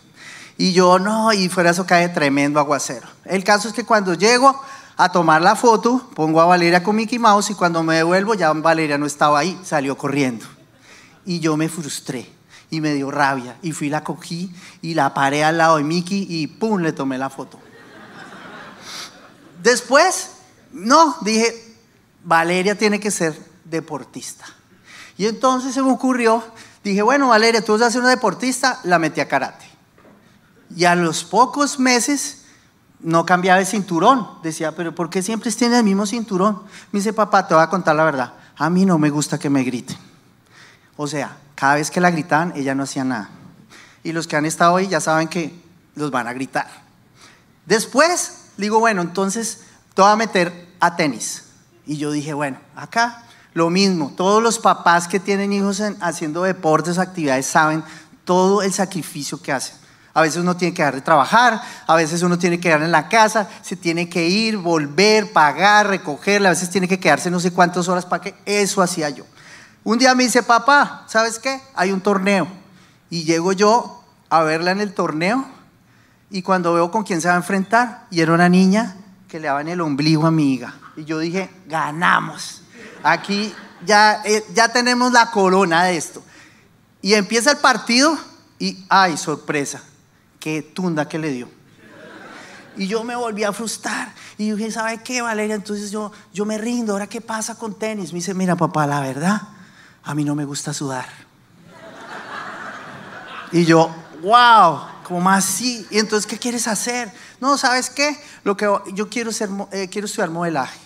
Y 0.59 0.73
yo, 0.73 0.99
no, 0.99 1.31
y 1.31 1.47
fuera 1.47 1.69
eso 1.69 1.85
cae 1.85 2.09
tremendo 2.09 2.59
aguacero. 2.59 3.07
El 3.23 3.45
caso 3.45 3.69
es 3.69 3.73
que 3.73 3.85
cuando 3.85 4.13
llego 4.13 4.61
a 4.97 5.09
tomar 5.09 5.41
la 5.41 5.55
foto, 5.55 6.09
pongo 6.13 6.41
a 6.41 6.45
Valeria 6.45 6.83
con 6.83 6.97
Mickey 6.97 7.17
Mouse 7.17 7.51
y 7.51 7.55
cuando 7.55 7.81
me 7.81 7.95
devuelvo 7.95 8.33
ya 8.33 8.51
Valeria 8.51 8.97
no 8.97 9.05
estaba 9.05 9.39
ahí, 9.39 9.57
salió 9.63 9.97
corriendo. 9.97 10.45
Y 11.25 11.39
yo 11.39 11.55
me 11.55 11.69
frustré 11.69 12.29
y 12.69 12.81
me 12.81 12.93
dio 12.93 13.09
rabia 13.09 13.55
y 13.61 13.71
fui, 13.71 13.87
la 13.87 14.03
cogí 14.03 14.53
y 14.81 14.95
la 14.95 15.13
paré 15.13 15.45
al 15.45 15.59
lado 15.59 15.77
de 15.77 15.85
Mickey 15.85 16.27
y 16.29 16.47
pum, 16.47 16.81
le 16.81 16.91
tomé 16.91 17.17
la 17.17 17.29
foto. 17.29 17.57
Después, 19.63 20.31
no, 20.73 21.15
dije, 21.21 21.77
Valeria 22.25 22.77
tiene 22.77 22.99
que 22.99 23.11
ser 23.11 23.33
deportista. 23.63 24.43
Y 25.17 25.25
entonces 25.25 25.73
se 25.73 25.81
me 25.81 25.89
ocurrió, 25.89 26.43
dije, 26.83 27.01
bueno, 27.01 27.29
Valeria, 27.29 27.63
tú 27.63 27.71
vas 27.71 27.83
a 27.83 27.91
ser 27.91 28.01
una 28.01 28.09
deportista, 28.09 28.81
la 28.83 28.99
metí 28.99 29.21
a 29.21 29.27
karate. 29.29 29.68
Y 30.75 30.85
a 30.85 30.95
los 30.95 31.23
pocos 31.23 31.79
meses 31.79 32.43
no 32.99 33.25
cambiaba 33.25 33.59
de 33.59 33.65
cinturón. 33.65 34.27
Decía, 34.43 34.75
pero 34.75 34.93
¿por 34.93 35.09
qué 35.09 35.21
siempre 35.21 35.51
tiene 35.51 35.77
el 35.77 35.83
mismo 35.83 36.05
cinturón? 36.05 36.61
Me 36.91 36.99
dice, 36.99 37.13
papá, 37.13 37.47
te 37.47 37.53
voy 37.53 37.63
a 37.63 37.69
contar 37.69 37.95
la 37.95 38.03
verdad. 38.03 38.33
A 38.57 38.69
mí 38.69 38.85
no 38.85 38.97
me 38.97 39.09
gusta 39.09 39.39
que 39.39 39.49
me 39.49 39.63
griten. 39.63 39.97
O 40.97 41.07
sea, 41.07 41.37
cada 41.55 41.75
vez 41.75 41.89
que 41.89 42.01
la 42.01 42.11
gritaban, 42.11 42.53
ella 42.55 42.75
no 42.75 42.83
hacía 42.83 43.03
nada. 43.03 43.29
Y 44.03 44.11
los 44.11 44.27
que 44.27 44.35
han 44.35 44.45
estado 44.45 44.75
ahí 44.75 44.87
ya 44.87 44.99
saben 44.99 45.27
que 45.27 45.61
los 45.95 46.11
van 46.11 46.27
a 46.27 46.33
gritar. 46.33 46.67
Después, 47.65 48.51
digo, 48.57 48.79
bueno, 48.79 49.01
entonces 49.01 49.61
te 49.93 50.01
voy 50.01 50.11
a 50.11 50.15
meter 50.15 50.69
a 50.79 50.95
tenis. 50.95 51.45
Y 51.85 51.97
yo 51.97 52.11
dije, 52.11 52.33
bueno, 52.33 52.57
acá 52.75 53.23
lo 53.53 53.69
mismo. 53.69 54.13
Todos 54.15 54.41
los 54.41 54.59
papás 54.59 55.07
que 55.07 55.19
tienen 55.19 55.53
hijos 55.53 55.81
haciendo 56.01 56.43
deportes, 56.43 56.97
actividades, 56.97 57.45
saben 57.45 57.83
todo 58.25 58.61
el 58.61 58.73
sacrificio 58.73 59.41
que 59.41 59.51
hacen. 59.51 59.75
A 60.19 60.23
veces 60.23 60.41
uno 60.41 60.57
tiene 60.57 60.73
que 60.73 60.81
dejar 60.81 60.95
de 60.95 61.01
trabajar, 61.01 61.61
a 61.87 61.95
veces 61.95 62.21
uno 62.23 62.37
tiene 62.37 62.57
que 62.57 62.63
quedar 62.63 62.81
en 62.81 62.91
la 62.91 63.07
casa, 63.07 63.47
se 63.61 63.77
tiene 63.77 64.09
que 64.09 64.27
ir, 64.27 64.57
volver, 64.57 65.31
pagar, 65.31 65.87
recogerla, 65.87 66.49
a 66.49 66.51
veces 66.51 66.69
tiene 66.69 66.89
que 66.89 66.99
quedarse 66.99 67.31
no 67.31 67.39
sé 67.39 67.51
cuántas 67.51 67.87
horas 67.87 68.05
para 68.05 68.21
que 68.21 68.35
eso 68.45 68.81
hacía 68.81 69.09
yo. 69.09 69.23
Un 69.85 69.97
día 69.97 70.13
me 70.15 70.25
dice, 70.25 70.43
papá, 70.43 71.05
¿sabes 71.07 71.39
qué? 71.39 71.61
Hay 71.73 71.93
un 71.93 72.01
torneo. 72.01 72.49
Y 73.09 73.23
llego 73.23 73.53
yo 73.53 74.03
a 74.29 74.43
verla 74.43 74.71
en 74.71 74.81
el 74.81 74.93
torneo 74.93 75.45
y 76.29 76.41
cuando 76.41 76.73
veo 76.73 76.91
con 76.91 77.05
quién 77.05 77.21
se 77.21 77.29
va 77.29 77.35
a 77.35 77.37
enfrentar, 77.37 78.05
y 78.11 78.19
era 78.19 78.33
una 78.33 78.49
niña 78.49 78.97
que 79.29 79.39
le 79.39 79.47
daba 79.47 79.61
en 79.61 79.69
el 79.69 79.79
ombligo 79.79 80.27
a 80.27 80.31
mi 80.31 80.53
hija. 80.53 80.75
Y 80.97 81.05
yo 81.05 81.17
dije, 81.17 81.49
ganamos. 81.65 82.63
Aquí 83.03 83.55
ya, 83.85 84.21
eh, 84.25 84.43
ya 84.53 84.67
tenemos 84.67 85.13
la 85.13 85.31
corona 85.31 85.85
de 85.85 85.95
esto. 85.95 86.21
Y 87.01 87.13
empieza 87.13 87.51
el 87.51 87.57
partido 87.59 88.17
y, 88.59 88.85
ay, 88.89 89.15
sorpresa, 89.15 89.81
qué 90.39 90.61
tunda 90.61 91.07
que 91.07 91.19
le 91.19 91.31
dio. 91.31 91.49
Y 92.77 92.87
yo 92.87 93.03
me 93.03 93.15
volví 93.15 93.43
a 93.43 93.51
frustrar. 93.51 94.13
Y 94.37 94.51
dije, 94.51 94.71
¿sabe 94.71 95.03
qué, 95.03 95.21
Valeria? 95.21 95.55
Entonces 95.55 95.91
yo, 95.91 96.11
yo 96.33 96.45
me 96.45 96.57
rindo. 96.57 96.93
¿Ahora 96.93 97.07
qué 97.07 97.19
pasa 97.19 97.55
con 97.55 97.77
tenis? 97.77 98.13
Me 98.13 98.19
dice, 98.19 98.33
mira, 98.33 98.55
papá, 98.55 98.87
la 98.87 99.01
verdad, 99.01 99.41
a 100.03 100.15
mí 100.15 100.23
no 100.23 100.33
me 100.33 100.45
gusta 100.45 100.73
sudar. 100.73 101.07
Y 103.51 103.65
yo, 103.65 103.93
wow, 104.21 104.79
como 105.03 105.19
más 105.19 105.43
sí. 105.43 105.85
Y 105.89 105.97
entonces, 105.97 106.25
¿qué 106.25 106.37
quieres 106.37 106.67
hacer? 106.67 107.11
No, 107.41 107.57
¿sabes 107.57 107.89
qué? 107.89 108.17
Lo 108.43 108.55
que 108.55 108.71
yo 108.93 109.09
quiero, 109.09 109.31
ser, 109.31 109.49
eh, 109.71 109.89
quiero 109.89 110.05
estudiar 110.05 110.29
modelaje. 110.29 110.79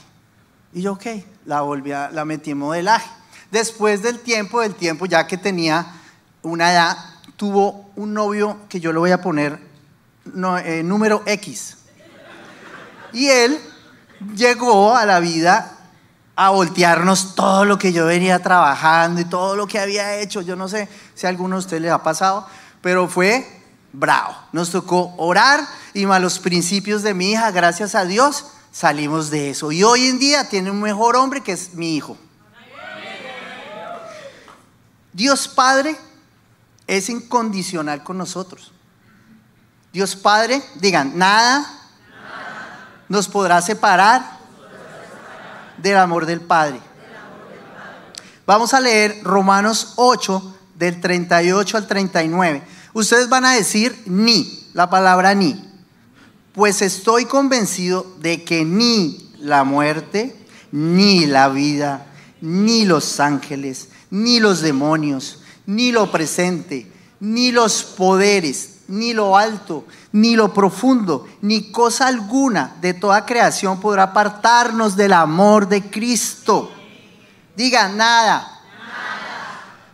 Y 0.74 0.82
yo, 0.82 0.94
ok, 0.94 1.06
la 1.46 1.62
volví 1.62 1.92
la 1.92 2.26
metí 2.26 2.52
en 2.52 2.58
modelaje. 2.58 3.10
Después 3.52 4.02
del 4.02 4.20
tiempo, 4.20 4.62
del 4.62 4.74
tiempo, 4.74 5.06
ya 5.06 5.28
que 5.28 5.38
tenía 5.38 5.86
una 6.42 6.72
edad, 6.72 6.98
tuvo 7.36 7.92
un 7.96 8.14
novio 8.14 8.58
que 8.70 8.80
yo 8.80 8.92
le 8.94 9.00
voy 9.00 9.12
a 9.12 9.22
poner 9.22 9.60
eh, 10.64 10.82
número 10.84 11.24
X. 11.26 11.78
Y 13.12 13.28
él 13.28 13.60
llegó 14.36 14.96
a 14.96 15.06
la 15.06 15.20
vida 15.20 15.78
a 16.36 16.50
voltearnos 16.50 17.36
todo 17.36 17.66
lo 17.66 17.78
que 17.78 17.94
yo 17.94 18.06
venía 18.06 18.40
trabajando 18.40 19.22
y 19.22 19.26
todo 19.26 19.56
lo 19.56 19.68
que 19.68 19.80
había 19.80 20.18
hecho. 20.18 20.42
Yo 20.42 20.56
no 20.56 20.68
sé 20.68 20.90
si 21.14 21.26
a 21.26 21.30
alguno 21.30 21.56
de 21.56 21.60
ustedes 21.60 21.82
le 21.82 21.92
ha 21.92 22.02
pasado, 22.02 22.48
pero 22.82 23.08
fue 23.08 23.62
bravo. 23.92 24.36
Nos 24.52 24.72
tocó 24.72 25.14
orar 25.18 25.62
y 25.94 26.06
malos 26.06 26.40
principios 26.40 27.04
de 27.04 27.14
mi 27.14 27.32
hija, 27.32 27.52
gracias 27.52 27.94
a 27.94 28.06
Dios, 28.06 28.48
salimos 28.72 29.30
de 29.30 29.52
eso. 29.52 29.72
Y 29.72 29.84
hoy 29.84 30.08
en 30.08 30.18
día 30.18 30.50
tiene 30.50 30.72
un 30.72 30.82
mejor 30.82 31.16
hombre 31.16 31.42
que 31.42 31.52
es 31.52 31.74
mi 31.76 31.96
hijo. 31.96 32.18
Dios 35.12 35.48
Padre 35.48 35.96
es 36.88 37.10
incondicional 37.10 38.04
con 38.04 38.18
nosotros. 38.18 38.72
Dios 39.92 40.16
Padre, 40.16 40.62
digan, 40.76 41.18
nada, 41.18 41.66
nos 43.10 43.28
podrá 43.28 43.62
separar 43.62 44.40
del 45.78 45.98
amor 45.98 46.26
del 46.26 46.42
Padre. 46.42 46.80
Vamos 48.46 48.74
a 48.74 48.82
leer 48.82 49.22
Romanos 49.24 49.94
8, 49.96 50.58
del 50.76 51.00
38 51.00 51.78
al 51.78 51.88
39. 51.88 52.64
Ustedes 52.94 53.30
van 53.30 53.46
a 53.46 53.54
decir 53.54 54.02
ni, 54.06 54.70
la 54.74 54.90
palabra 54.90 55.34
ni. 55.34 55.64
Pues 56.54 56.82
estoy 56.82 57.26
convencido 57.26 58.06
de 58.20 58.44
que 58.44 58.66
ni 58.66 59.32
la 59.40 59.64
muerte, 59.64 60.36
ni 60.72 61.26
la 61.26 61.50
vida, 61.50 62.06
ni 62.42 62.86
los 62.86 63.20
ángeles, 63.20 63.90
ni 64.10 64.40
los 64.40 64.62
demonios, 64.62 65.43
ni 65.66 65.92
lo 65.92 66.12
presente, 66.12 66.92
ni 67.20 67.52
los 67.52 67.84
poderes, 67.84 68.80
ni 68.88 69.14
lo 69.14 69.38
alto, 69.38 69.86
ni 70.12 70.36
lo 70.36 70.54
profundo, 70.54 71.28
ni 71.42 71.72
cosa 71.72 72.08
alguna 72.08 72.76
de 72.82 72.94
toda 72.94 73.26
creación 73.26 73.80
podrá 73.80 74.04
apartarnos 74.04 74.96
del 74.96 75.14
amor 75.14 75.68
de 75.68 75.90
Cristo. 75.90 76.72
Diga, 77.56 77.88
nada. 77.90 78.50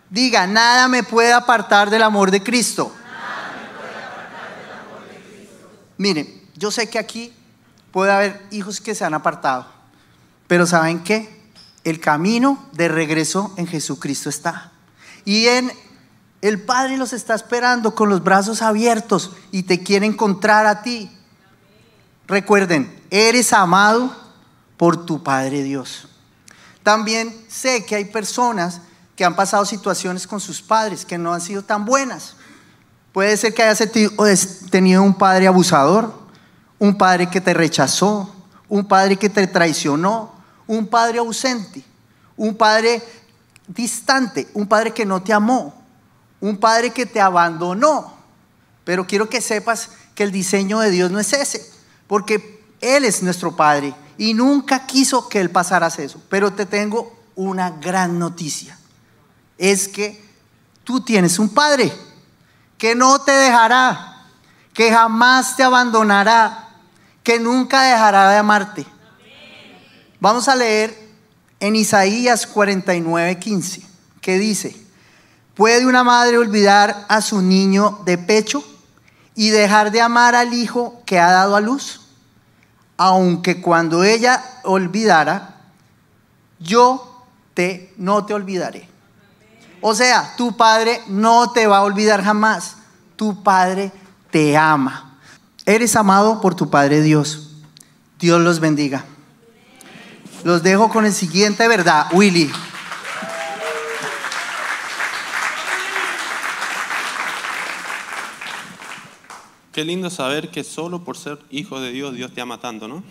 Diga, 0.09 0.47
nada 0.47 0.87
me 0.87 1.03
puede 1.03 1.31
apartar 1.31 1.89
del 1.89 2.01
amor 2.01 2.31
de 2.31 2.41
Cristo. 2.41 2.91
Miren, 5.97 6.39
Yo 6.55 6.71
sé 6.71 6.89
que 6.89 6.99
aquí 6.99 7.31
puede 7.91 8.11
haber 8.11 8.45
hijos 8.51 8.81
que 8.81 8.93
se 8.93 9.05
han 9.05 9.13
apartado, 9.13 9.65
pero 10.47 10.67
¿saben 10.67 11.03
qué? 11.03 11.41
El 11.85 12.01
camino 12.01 12.67
de 12.73 12.89
regreso 12.89 13.53
en 13.55 13.65
Jesucristo 13.65 14.29
está. 14.29 14.73
Y 15.25 15.47
el 16.41 16.61
Padre 16.61 16.97
los 16.97 17.13
está 17.13 17.35
esperando 17.35 17.95
con 17.95 18.09
los 18.09 18.23
brazos 18.23 18.61
abiertos 18.61 19.31
y 19.51 19.63
te 19.63 19.83
quiere 19.83 20.05
encontrar 20.05 20.65
a 20.65 20.81
ti. 20.81 21.11
Recuerden, 22.27 23.01
eres 23.09 23.53
amado 23.53 24.15
por 24.77 25.05
tu 25.05 25.23
Padre 25.23 25.63
Dios. 25.63 26.07
También 26.83 27.35
sé 27.49 27.85
que 27.85 27.95
hay 27.95 28.05
personas 28.05 28.81
que 29.15 29.25
han 29.25 29.35
pasado 29.35 29.65
situaciones 29.65 30.25
con 30.25 30.39
sus 30.39 30.61
padres 30.61 31.03
que 31.03 31.17
no 31.17 31.33
han 31.33 31.41
sido 31.41 31.61
tan 31.61 31.85
buenas. 31.85 32.35
Puede 33.11 33.35
ser 33.35 33.53
que 33.53 33.63
hayas 33.63 33.83
tenido 34.69 35.03
un 35.03 35.13
padre 35.13 35.47
abusador, 35.47 36.13
un 36.77 36.97
padre 36.97 37.29
que 37.29 37.41
te 37.41 37.53
rechazó, 37.53 38.33
un 38.69 38.85
padre 38.87 39.17
que 39.17 39.29
te 39.29 39.45
traicionó, 39.47 40.31
un 40.67 40.87
padre 40.87 41.19
ausente, 41.19 41.83
un 42.37 42.55
padre 42.55 43.03
distante, 43.69 44.49
un 44.53 44.67
padre 44.67 44.91
que 44.91 45.05
no 45.05 45.23
te 45.23 45.31
amó, 45.31 45.73
un 46.41 46.57
padre 46.57 46.91
que 46.91 47.05
te 47.05 47.21
abandonó. 47.21 48.13
Pero 48.83 49.07
quiero 49.07 49.29
que 49.29 49.39
sepas 49.39 49.91
que 50.13 50.23
el 50.23 50.33
diseño 50.33 50.79
de 50.79 50.91
Dios 50.91 51.09
no 51.09 51.19
es 51.19 51.31
ese, 51.31 51.71
porque 52.07 52.65
Él 52.81 53.05
es 53.05 53.23
nuestro 53.23 53.55
Padre 53.55 53.95
y 54.17 54.33
nunca 54.33 54.85
quiso 54.85 55.29
que 55.29 55.39
Él 55.39 55.49
pasara 55.49 55.87
eso. 55.87 56.21
Pero 56.27 56.51
te 56.51 56.65
tengo 56.65 57.17
una 57.35 57.69
gran 57.69 58.19
noticia 58.19 58.79
es 59.59 59.89
que 59.89 60.19
tú 60.83 61.01
tienes 61.01 61.37
un 61.37 61.49
Padre 61.49 61.93
que 62.77 62.95
no 62.95 63.19
te 63.21 63.33
dejará, 63.33 64.23
que 64.73 64.91
jamás 64.91 65.57
te 65.57 65.63
abandonará, 65.63 66.69
que 67.21 67.39
nunca 67.39 67.83
dejará 67.83 68.31
de 68.31 68.37
amarte. 68.37 68.85
Vamos 70.21 70.47
a 70.47 70.55
leer 70.55 70.98
en 71.59 71.75
Isaías 71.75 72.47
49, 72.47 73.39
15, 73.39 73.81
que 74.21 74.37
dice, 74.37 74.75
¿puede 75.55 75.85
una 75.85 76.03
madre 76.03 76.37
olvidar 76.37 77.05
a 77.09 77.21
su 77.21 77.41
niño 77.41 77.99
de 78.05 78.17
pecho 78.17 78.63
y 79.35 79.49
dejar 79.49 79.91
de 79.91 80.01
amar 80.01 80.35
al 80.35 80.53
hijo 80.53 81.01
que 81.05 81.19
ha 81.19 81.31
dado 81.31 81.55
a 81.55 81.61
luz? 81.61 82.01
Aunque 82.97 83.61
cuando 83.61 84.03
ella 84.03 84.43
olvidara, 84.63 85.55
yo 86.59 87.25
te, 87.53 87.93
no 87.97 88.25
te 88.25 88.33
olvidaré. 88.33 88.89
O 89.81 89.95
sea, 89.95 90.33
tu 90.35 90.57
padre 90.57 91.01
no 91.07 91.51
te 91.51 91.67
va 91.67 91.77
a 91.77 91.83
olvidar 91.83 92.23
jamás. 92.23 92.75
Tu 93.15 93.41
padre 93.43 93.91
te 94.31 94.57
ama. 94.57 95.17
Eres 95.65 95.95
amado 95.95 96.41
por 96.41 96.55
tu 96.55 96.69
Padre 96.69 97.01
Dios. 97.01 97.49
Dios 98.19 98.41
los 98.41 98.59
bendiga. 98.59 99.05
Los 100.43 100.63
dejo 100.63 100.89
con 100.89 101.05
el 101.05 101.13
siguiente 101.13 101.67
verdad, 101.67 102.07
Willy. 102.13 102.49
Qué 109.73 109.83
lindo 109.83 110.09
saber 110.09 110.49
que 110.49 110.63
solo 110.63 111.03
por 111.03 111.17
ser 111.17 111.39
hijo 111.51 111.81
de 111.81 111.91
Dios, 111.91 112.15
Dios 112.15 112.33
te 112.33 112.41
ama 112.41 112.59
tanto, 112.59 112.87
¿no? 112.87 113.03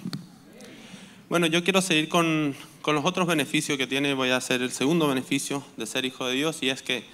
Bueno, 1.29 1.47
yo 1.47 1.63
quiero 1.63 1.83
seguir 1.83 2.09
con, 2.09 2.55
con 2.81 2.95
los 2.95 3.05
otros 3.05 3.27
beneficios 3.27 3.77
que 3.77 3.87
tiene, 3.87 4.15
voy 4.15 4.31
a 4.31 4.37
hacer 4.37 4.63
el 4.63 4.71
segundo 4.71 5.07
beneficio 5.07 5.63
de 5.77 5.87
ser 5.87 6.07
hijo 6.07 6.27
de 6.27 6.35
Dios 6.35 6.63
y 6.63 6.71
es 6.71 6.83
que 6.83 7.05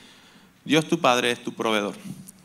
Dios 0.64 0.86
tu 0.86 1.00
Padre 1.00 1.32
es 1.32 1.42
tu 1.42 1.52
proveedor. 1.52 1.94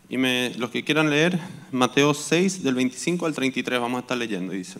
Y 0.10 0.18
me, 0.18 0.52
los 0.58 0.72
que 0.72 0.84
quieran 0.84 1.12
leer, 1.12 1.40
Mateo 1.72 2.16
6, 2.16 2.64
del 2.64 2.74
25 2.74 3.28
al 3.28 3.36
33, 3.36 3.80
vamos 3.80 4.00
a 4.00 4.02
estar 4.02 4.18
leyendo, 4.18 4.54
dice. 4.54 4.80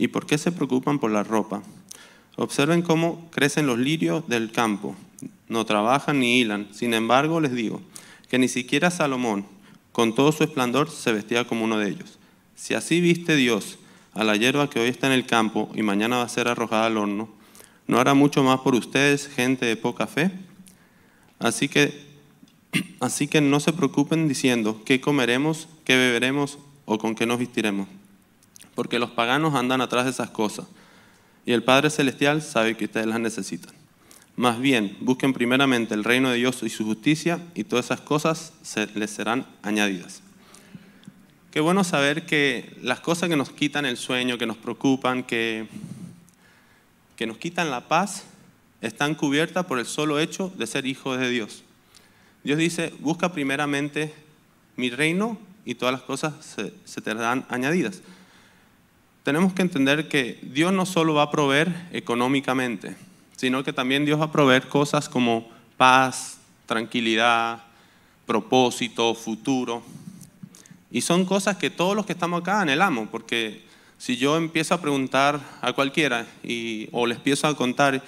¿Y 0.00 0.08
por 0.08 0.24
qué 0.24 0.38
se 0.38 0.50
preocupan 0.50 0.98
por 0.98 1.10
la 1.10 1.22
ropa? 1.24 1.62
Observen 2.36 2.80
cómo 2.80 3.28
crecen 3.30 3.66
los 3.66 3.78
lirios 3.78 4.26
del 4.28 4.50
campo. 4.50 4.96
No 5.46 5.66
trabajan 5.66 6.20
ni 6.20 6.40
hilan. 6.40 6.68
Sin 6.72 6.94
embargo, 6.94 7.38
les 7.38 7.52
digo 7.52 7.82
que 8.30 8.38
ni 8.38 8.48
siquiera 8.48 8.90
Salomón, 8.90 9.44
con 9.92 10.14
todo 10.14 10.32
su 10.32 10.42
esplendor, 10.42 10.90
se 10.90 11.12
vestía 11.12 11.46
como 11.46 11.64
uno 11.64 11.76
de 11.76 11.90
ellos. 11.90 12.18
Si 12.54 12.72
así 12.72 13.02
viste 13.02 13.36
Dios 13.36 13.78
a 14.14 14.24
la 14.24 14.36
hierba 14.36 14.70
que 14.70 14.80
hoy 14.80 14.88
está 14.88 15.06
en 15.06 15.12
el 15.12 15.26
campo 15.26 15.70
y 15.74 15.82
mañana 15.82 16.16
va 16.16 16.22
a 16.22 16.30
ser 16.30 16.48
arrojada 16.48 16.86
al 16.86 16.96
horno, 16.96 17.28
¿no 17.86 18.00
hará 18.00 18.14
mucho 18.14 18.42
más 18.42 18.60
por 18.60 18.74
ustedes, 18.74 19.28
gente 19.28 19.66
de 19.66 19.76
poca 19.76 20.06
fe? 20.06 20.30
Así 21.38 21.68
que, 21.68 22.06
así 23.00 23.28
que 23.28 23.42
no 23.42 23.60
se 23.60 23.74
preocupen 23.74 24.28
diciendo 24.28 24.80
qué 24.86 25.02
comeremos, 25.02 25.68
qué 25.84 25.94
beberemos 25.94 26.58
o 26.86 26.96
con 26.96 27.14
qué 27.14 27.26
nos 27.26 27.38
vestiremos, 27.38 27.86
porque 28.80 28.98
los 28.98 29.10
paganos 29.10 29.54
andan 29.56 29.82
atrás 29.82 30.06
de 30.06 30.10
esas 30.10 30.30
cosas 30.30 30.64
y 31.44 31.52
el 31.52 31.62
Padre 31.62 31.90
Celestial 31.90 32.40
sabe 32.40 32.78
que 32.78 32.86
ustedes 32.86 33.06
las 33.06 33.20
necesitan. 33.20 33.74
Más 34.36 34.58
bien, 34.58 34.96
busquen 35.02 35.34
primeramente 35.34 35.92
el 35.92 36.02
reino 36.02 36.30
de 36.30 36.38
Dios 36.38 36.62
y 36.62 36.70
su 36.70 36.86
justicia 36.86 37.42
y 37.54 37.64
todas 37.64 37.84
esas 37.84 38.00
cosas 38.00 38.54
les 38.94 39.10
serán 39.10 39.44
añadidas. 39.60 40.22
Qué 41.50 41.60
bueno 41.60 41.84
saber 41.84 42.24
que 42.24 42.74
las 42.80 43.00
cosas 43.00 43.28
que 43.28 43.36
nos 43.36 43.50
quitan 43.50 43.84
el 43.84 43.98
sueño, 43.98 44.38
que 44.38 44.46
nos 44.46 44.56
preocupan, 44.56 45.24
que, 45.24 45.68
que 47.16 47.26
nos 47.26 47.36
quitan 47.36 47.70
la 47.70 47.86
paz, 47.86 48.24
están 48.80 49.14
cubiertas 49.14 49.66
por 49.66 49.78
el 49.78 49.84
solo 49.84 50.18
hecho 50.18 50.50
de 50.56 50.66
ser 50.66 50.86
hijos 50.86 51.20
de 51.20 51.28
Dios. 51.28 51.64
Dios 52.44 52.56
dice, 52.56 52.94
busca 53.00 53.30
primeramente 53.30 54.14
mi 54.76 54.88
reino 54.88 55.36
y 55.66 55.74
todas 55.74 55.92
las 55.92 56.00
cosas 56.00 56.32
se, 56.42 56.72
se 56.86 57.02
te 57.02 57.14
dan 57.14 57.44
añadidas. 57.50 58.00
Tenemos 59.22 59.52
que 59.52 59.62
entender 59.62 60.08
que 60.08 60.38
Dios 60.42 60.72
no 60.72 60.86
solo 60.86 61.14
va 61.14 61.24
a 61.24 61.30
proveer 61.30 61.88
económicamente, 61.92 62.96
sino 63.36 63.62
que 63.62 63.72
también 63.72 64.04
Dios 64.04 64.18
va 64.18 64.26
a 64.26 64.32
proveer 64.32 64.68
cosas 64.68 65.08
como 65.08 65.50
paz, 65.76 66.38
tranquilidad, 66.66 67.62
propósito, 68.24 69.14
futuro. 69.14 69.82
Y 70.90 71.02
son 71.02 71.26
cosas 71.26 71.56
que 71.58 71.68
todos 71.68 71.94
los 71.94 72.06
que 72.06 72.12
estamos 72.12 72.40
acá 72.40 72.62
anhelamos, 72.62 73.08
porque 73.10 73.62
si 73.98 74.16
yo 74.16 74.38
empiezo 74.38 74.72
a 74.72 74.80
preguntar 74.80 75.40
a 75.60 75.74
cualquiera 75.74 76.26
y, 76.42 76.88
o 76.92 77.06
les 77.06 77.18
empiezo 77.18 77.46
a 77.46 77.54
contar 77.54 78.02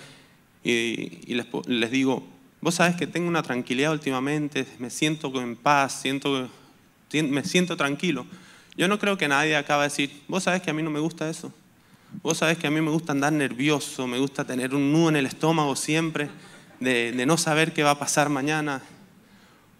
y, 0.64 1.34
les, 1.34 1.46
les, 1.66 1.90
digo, 1.90 2.26
vos 2.62 2.76
sabes 2.76 2.96
que 2.96 3.06
tengo 3.06 3.28
una 3.28 3.42
tranquilidad 3.42 3.92
últimamente, 3.92 4.66
me 4.78 4.88
siento 4.88 5.30
en 5.42 5.56
paz, 5.56 6.00
siento, 6.00 6.48
me 7.12 7.44
siento 7.44 7.76
tranquilo. 7.76 8.24
Yo 8.76 8.88
no 8.88 8.98
creo 8.98 9.18
que 9.18 9.28
nadie 9.28 9.56
acaba 9.56 9.82
de 9.82 9.90
decir, 9.90 10.22
vos 10.28 10.44
sabes 10.44 10.62
que 10.62 10.70
a 10.70 10.74
mí 10.74 10.82
no 10.82 10.90
me 10.90 11.00
gusta 11.00 11.28
eso. 11.28 11.52
Vos 12.22 12.38
sabes 12.38 12.58
que 12.58 12.66
a 12.66 12.70
mí 12.70 12.80
me 12.80 12.90
gusta 12.90 13.12
andar 13.12 13.32
nervioso, 13.32 14.06
me 14.06 14.18
gusta 14.18 14.44
tener 14.44 14.74
un 14.74 14.92
nudo 14.92 15.10
en 15.10 15.16
el 15.16 15.26
estómago 15.26 15.76
siempre, 15.76 16.28
de, 16.80 17.12
no 17.26 17.36
saber 17.36 17.72
qué 17.72 17.82
va 17.82 17.92
a 17.92 17.98
pasar 17.98 18.28
mañana. 18.28 18.82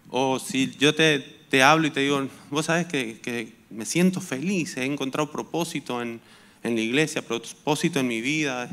O 0.09 0.39
si 0.39 0.71
yo 0.79 0.95
te, 0.95 1.63
hablo 1.63 1.87
y 1.87 1.91
te 1.91 2.01
digo, 2.01 2.27
vos 2.51 2.67
sabes 2.67 2.87
que, 2.87 3.55
me 3.71 3.87
siento 3.87 4.21
feliz, 4.21 4.77
he 4.77 4.85
encontrado 4.85 5.31
propósito 5.31 6.03
en, 6.03 6.21
en, 6.63 6.75
la 6.75 6.81
iglesia, 6.81 7.23
propósito 7.23 8.01
en 8.01 8.07
mi 8.07 8.21
vida, 8.21 8.69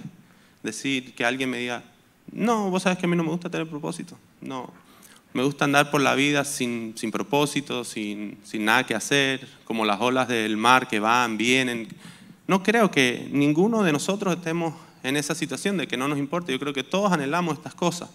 decir 0.61 1.15
que 1.15 1.23
alguien 1.23 1.49
me 1.49 1.59
diga, 1.59 1.83
no, 2.31 2.69
vos 2.69 2.83
sabes 2.83 2.97
que 2.97 3.05
a 3.05 3.09
mí 3.09 3.15
no 3.15 3.23
me 3.23 3.29
gusta 3.29 3.49
tener 3.49 3.67
propósito, 3.67 4.17
no, 4.41 4.73
me 5.33 5.43
gusta 5.43 5.65
andar 5.65 5.91
por 5.91 6.01
la 6.01 6.15
vida 6.15 6.43
sin, 6.43 6.93
sin 6.98 7.12
propósito, 7.12 7.83
sin, 7.83 8.39
sin 8.43 8.65
nada 8.65 8.86
que 8.86 8.95
hacer, 8.95 9.48
como 9.65 9.86
las 9.86 10.01
olas 10.01 10.27
del 10.27 10.57
mar 10.57 10.88
que 10.88 11.00
van, 11.00 11.38
vienen. 11.38 11.88
No 12.48 12.63
creo 12.63 12.89
que 12.89 13.27
ninguno 13.31 13.83
de 13.83 13.91
nosotros 13.91 14.36
estemos 14.36 14.74
en 15.03 15.17
esa 15.17 15.36
situación 15.36 15.77
de 15.77 15.88
que 15.88 15.98
no 15.98 16.07
nos 16.07 16.17
importa, 16.17 16.51
yo 16.51 16.59
creo 16.59 16.74
que 16.74 16.83
todos 16.83 17.12
anhelamos 17.12 17.57
estas 17.57 17.75
cosas. 17.75 18.09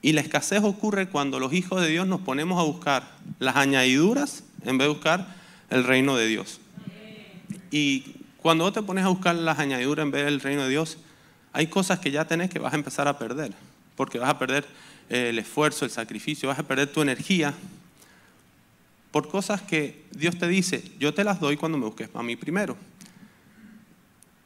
Y 0.00 0.12
la 0.12 0.20
escasez 0.20 0.62
ocurre 0.62 1.08
cuando 1.08 1.40
los 1.40 1.52
hijos 1.52 1.80
de 1.82 1.88
Dios 1.88 2.06
nos 2.06 2.20
ponemos 2.20 2.60
a 2.60 2.62
buscar 2.62 3.10
las 3.38 3.56
añadiduras 3.56 4.44
en 4.64 4.78
vez 4.78 4.86
de 4.86 4.94
buscar 4.94 5.34
el 5.70 5.84
reino 5.84 6.16
de 6.16 6.26
Dios. 6.28 6.60
Y 7.70 8.04
cuando 8.36 8.64
vos 8.64 8.72
te 8.72 8.82
pones 8.82 9.04
a 9.04 9.08
buscar 9.08 9.34
las 9.34 9.58
añadiduras 9.58 10.04
en 10.04 10.12
vez 10.12 10.24
del 10.24 10.40
reino 10.40 10.62
de 10.62 10.68
Dios, 10.68 10.98
hay 11.52 11.66
cosas 11.66 11.98
que 11.98 12.10
ya 12.12 12.26
tenés 12.26 12.50
que 12.50 12.58
vas 12.58 12.72
a 12.72 12.76
empezar 12.76 13.08
a 13.08 13.18
perder, 13.18 13.52
porque 13.96 14.18
vas 14.18 14.30
a 14.30 14.38
perder 14.38 14.66
el 15.08 15.38
esfuerzo, 15.38 15.84
el 15.84 15.90
sacrificio, 15.90 16.48
vas 16.48 16.58
a 16.58 16.66
perder 16.66 16.92
tu 16.92 17.02
energía 17.02 17.54
por 19.10 19.28
cosas 19.28 19.62
que 19.62 20.04
Dios 20.10 20.38
te 20.38 20.46
dice, 20.46 20.82
yo 20.98 21.14
te 21.14 21.24
las 21.24 21.40
doy 21.40 21.56
cuando 21.56 21.78
me 21.78 21.86
busques 21.86 22.10
a 22.12 22.22
mí 22.22 22.36
primero. 22.36 22.76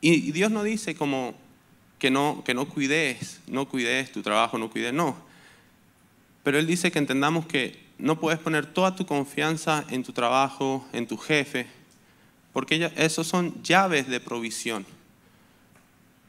Y 0.00 0.32
Dios 0.32 0.50
no 0.50 0.62
dice 0.62 0.94
como 0.94 1.34
que 1.98 2.10
no, 2.10 2.42
que 2.44 2.54
no 2.54 2.68
cuides, 2.68 3.40
no 3.46 3.68
cuides 3.68 4.12
tu 4.12 4.22
trabajo, 4.22 4.58
no 4.58 4.70
cuides, 4.70 4.92
no. 4.92 5.16
Pero 6.42 6.58
Él 6.58 6.66
dice 6.66 6.90
que 6.90 6.98
entendamos 6.98 7.46
que 7.46 7.78
no 7.98 8.18
puedes 8.18 8.38
poner 8.38 8.66
toda 8.66 8.96
tu 8.96 9.04
confianza 9.04 9.84
en 9.90 10.02
tu 10.02 10.12
trabajo, 10.12 10.86
en 10.92 11.06
tu 11.06 11.18
jefe, 11.18 11.66
porque 12.52 12.90
esos 12.96 13.26
son 13.26 13.62
llaves 13.62 14.08
de 14.08 14.20
provisión. 14.20 14.86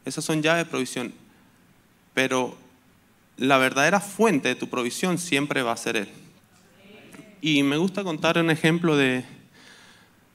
Esas 0.03 0.25
son 0.25 0.41
llaves 0.41 0.65
de 0.65 0.69
provisión. 0.69 1.13
Pero 2.13 2.57
la 3.41 3.57
verdadera 3.57 3.99
fuente 3.99 4.49
de 4.49 4.55
tu 4.55 4.69
provisión 4.69 5.17
siempre 5.17 5.63
va 5.63 5.71
a 5.71 5.77
ser 5.77 5.97
Él. 5.97 6.07
Y 7.41 7.63
me 7.63 7.77
gusta 7.77 8.03
contar 8.03 8.37
un 8.37 8.51
ejemplo 8.51 8.95
de, 8.95 9.25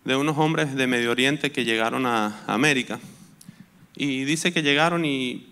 de 0.04 0.16
unos 0.16 0.36
hombres 0.38 0.74
de 0.74 0.88
Medio 0.88 1.12
Oriente 1.12 1.52
que 1.52 1.64
llegaron 1.64 2.04
a 2.04 2.42
América. 2.48 2.98
Y 3.94 4.24
dice 4.24 4.52
que 4.52 4.64
llegaron 4.64 5.04
y 5.04 5.46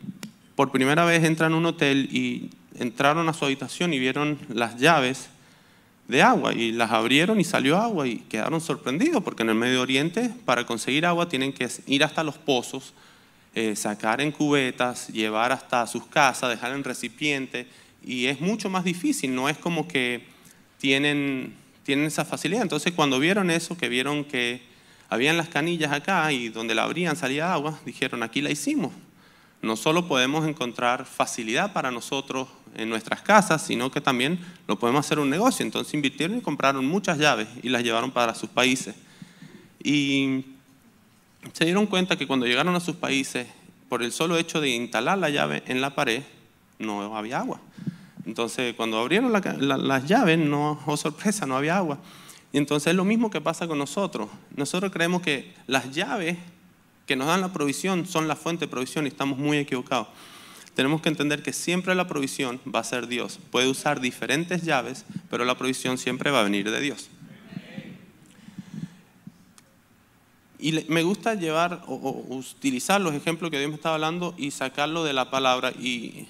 por 0.57 0.73
primera 0.73 1.05
vez 1.05 1.23
entran 1.23 1.53
a 1.53 1.57
un 1.57 1.67
hotel 1.67 2.09
y 2.11 2.51
entraron 2.77 3.29
a 3.29 3.33
su 3.33 3.45
habitación 3.45 3.95
y 3.95 4.01
vieron 4.01 4.37
las 4.49 4.77
llaves 4.81 5.29
de 6.09 6.23
agua 6.23 6.55
y 6.55 6.73
las 6.73 6.91
abrieron 6.91 7.39
y 7.39 7.45
salió 7.45 7.77
agua 7.77 8.09
y 8.09 8.17
quedaron 8.29 8.61
sorprendidos 8.61 9.23
porque 9.23 9.45
en 9.45 9.51
el 9.51 9.55
Medio 9.55 9.81
Oriente 9.81 10.29
para 10.45 10.67
conseguir 10.67 11.07
agua 11.07 11.29
tienen 11.29 11.53
que 11.53 11.69
ir 11.87 12.03
hasta 12.03 12.25
los 12.25 12.37
pozos, 12.37 12.95
eh, 13.55 13.77
sacar 13.77 14.21
en 14.21 14.33
cubetas, 14.33 15.09
llevar 15.09 15.53
hasta 15.53 15.87
sus 15.87 16.07
casas, 16.07 16.51
dejar 16.51 16.73
en 16.73 16.83
recipiente 16.83 17.69
y 18.05 18.27
es 18.27 18.41
mucho 18.41 18.69
más 18.69 18.85
difícil, 18.85 19.35
no 19.35 19.49
es 19.49 19.57
como 19.57 19.89
que 19.89 20.27
tienen, 20.79 21.55
tienen 21.85 22.07
esa 22.07 22.25
facilidad. 22.25 22.63
Entonces 22.63 22.93
cuando 22.93 23.19
vieron 23.19 23.51
eso, 23.51 23.77
que 23.77 23.89
vieron 23.89 24.25
que 24.25 24.61
habían 25.09 25.37
las 25.37 25.49
canillas 25.49 25.93
acá 25.93 26.33
y 26.33 26.49
donde 26.49 26.75
la 26.75 26.83
abrían 26.83 27.17
salía 27.17 27.53
agua, 27.53 27.79
dijeron 27.87 28.23
aquí 28.23 28.41
la 28.43 28.51
hicimos. 28.51 28.93
No 29.63 29.77
solo 29.77 30.09
podemos 30.09 30.47
encontrar 30.47 31.07
facilidad 31.07 31.73
para 31.73 31.91
nosotros 31.91 32.49
en 32.77 32.91
nuestras 32.91 33.23
casas, 33.23 33.63
sino 33.63 33.91
que 33.91 34.01
también 34.01 34.39
lo 34.67 34.79
podemos 34.79 35.07
hacer 35.07 35.19
un 35.19 35.31
negocio. 35.31 35.65
Entonces 35.65 35.95
invirtieron 35.95 36.37
y 36.39 36.41
compraron 36.43 36.85
muchas 36.85 37.19
llaves 37.19 37.49
y 37.63 37.71
las 37.71 37.83
llevaron 37.83 38.11
para 38.11 38.35
sus 38.35 38.51
países. 38.51 38.95
Y 39.83 40.45
se 41.53 41.65
dieron 41.65 41.87
cuenta 41.87 42.17
que 42.17 42.27
cuando 42.27 42.47
llegaron 42.47 42.75
a 42.75 42.81
sus 42.81 42.97
países, 42.97 43.47
por 43.89 44.03
el 44.03 44.13
solo 44.13 44.37
hecho 44.37 44.61
de 44.61 44.71
instalar 44.71 45.19
la 45.19 45.31
llave 45.31 45.63
en 45.67 45.81
la 45.81 45.95
pared, 45.95 46.23
no 46.79 47.17
había 47.17 47.39
agua. 47.39 47.61
Entonces, 48.27 48.75
cuando 48.75 48.99
abrieron 48.99 49.33
las 49.33 50.07
llaves, 50.07 50.39
no, 50.39 50.81
oh 50.87 50.97
sorpresa, 50.97 51.47
no 51.47 51.57
había 51.57 51.77
agua. 51.77 51.99
Y 52.53 52.59
entonces 52.59 52.89
es 52.89 52.97
lo 52.97 53.05
mismo 53.05 53.31
que 53.31 53.41
pasa 53.41 53.67
con 53.67 53.79
nosotros. 53.79 54.29
Nosotros 54.57 54.93
creemos 54.93 55.23
que 55.23 55.53
las 55.67 55.91
llaves 55.91 56.39
que 57.07 57.17
nos 57.17 57.27
dan 57.27 57.41
la 57.41 57.53
provisión 57.53 58.07
son 58.07 58.29
la 58.29 58.37
fuente 58.37 58.65
de 58.65 58.71
provisión 58.71 59.05
y 59.05 59.09
estamos 59.09 59.39
muy 59.39 59.59
equivocados 59.59 60.09
tenemos 60.75 61.01
que 61.01 61.09
entender 61.09 61.43
que 61.43 61.53
siempre 61.53 61.95
la 61.95 62.07
provisión 62.07 62.61
va 62.73 62.81
a 62.81 62.85
ser 62.85 63.07
Dios. 63.07 63.39
Puede 63.51 63.69
usar 63.69 64.01
diferentes 64.01 64.63
llaves, 64.63 65.05
pero 65.31 65.45
la 65.45 65.57
provisión 65.57 65.99
siempre 65.99 66.31
va 66.31 66.41
a 66.41 66.45
venir 66.45 66.71
de 66.71 66.81
Dios. 66.81 67.09
Y 70.65 70.87
me 70.89 71.03
gusta 71.03 71.35
llevar 71.35 71.83
o, 71.89 72.25
utilizar 72.31 72.99
los 72.99 73.13
ejemplos 73.13 73.51
que 73.51 73.59
Dios 73.59 73.69
me 73.69 73.77
estaba 73.77 73.97
hablando 73.97 74.35
y 74.39 74.51
sacarlo 74.51 75.05
de 75.05 75.13
la 75.13 75.31
palabra. 75.31 75.73
Y 75.73 76.27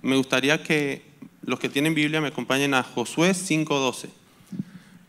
me 0.00 0.16
gustaría 0.16 0.62
que 0.62 1.02
los 1.42 1.60
que 1.60 1.68
tienen 1.68 1.94
Biblia 1.94 2.22
me 2.22 2.28
acompañen 2.28 2.72
a 2.72 2.82
Josué 2.82 3.32
5.12. 3.32 4.08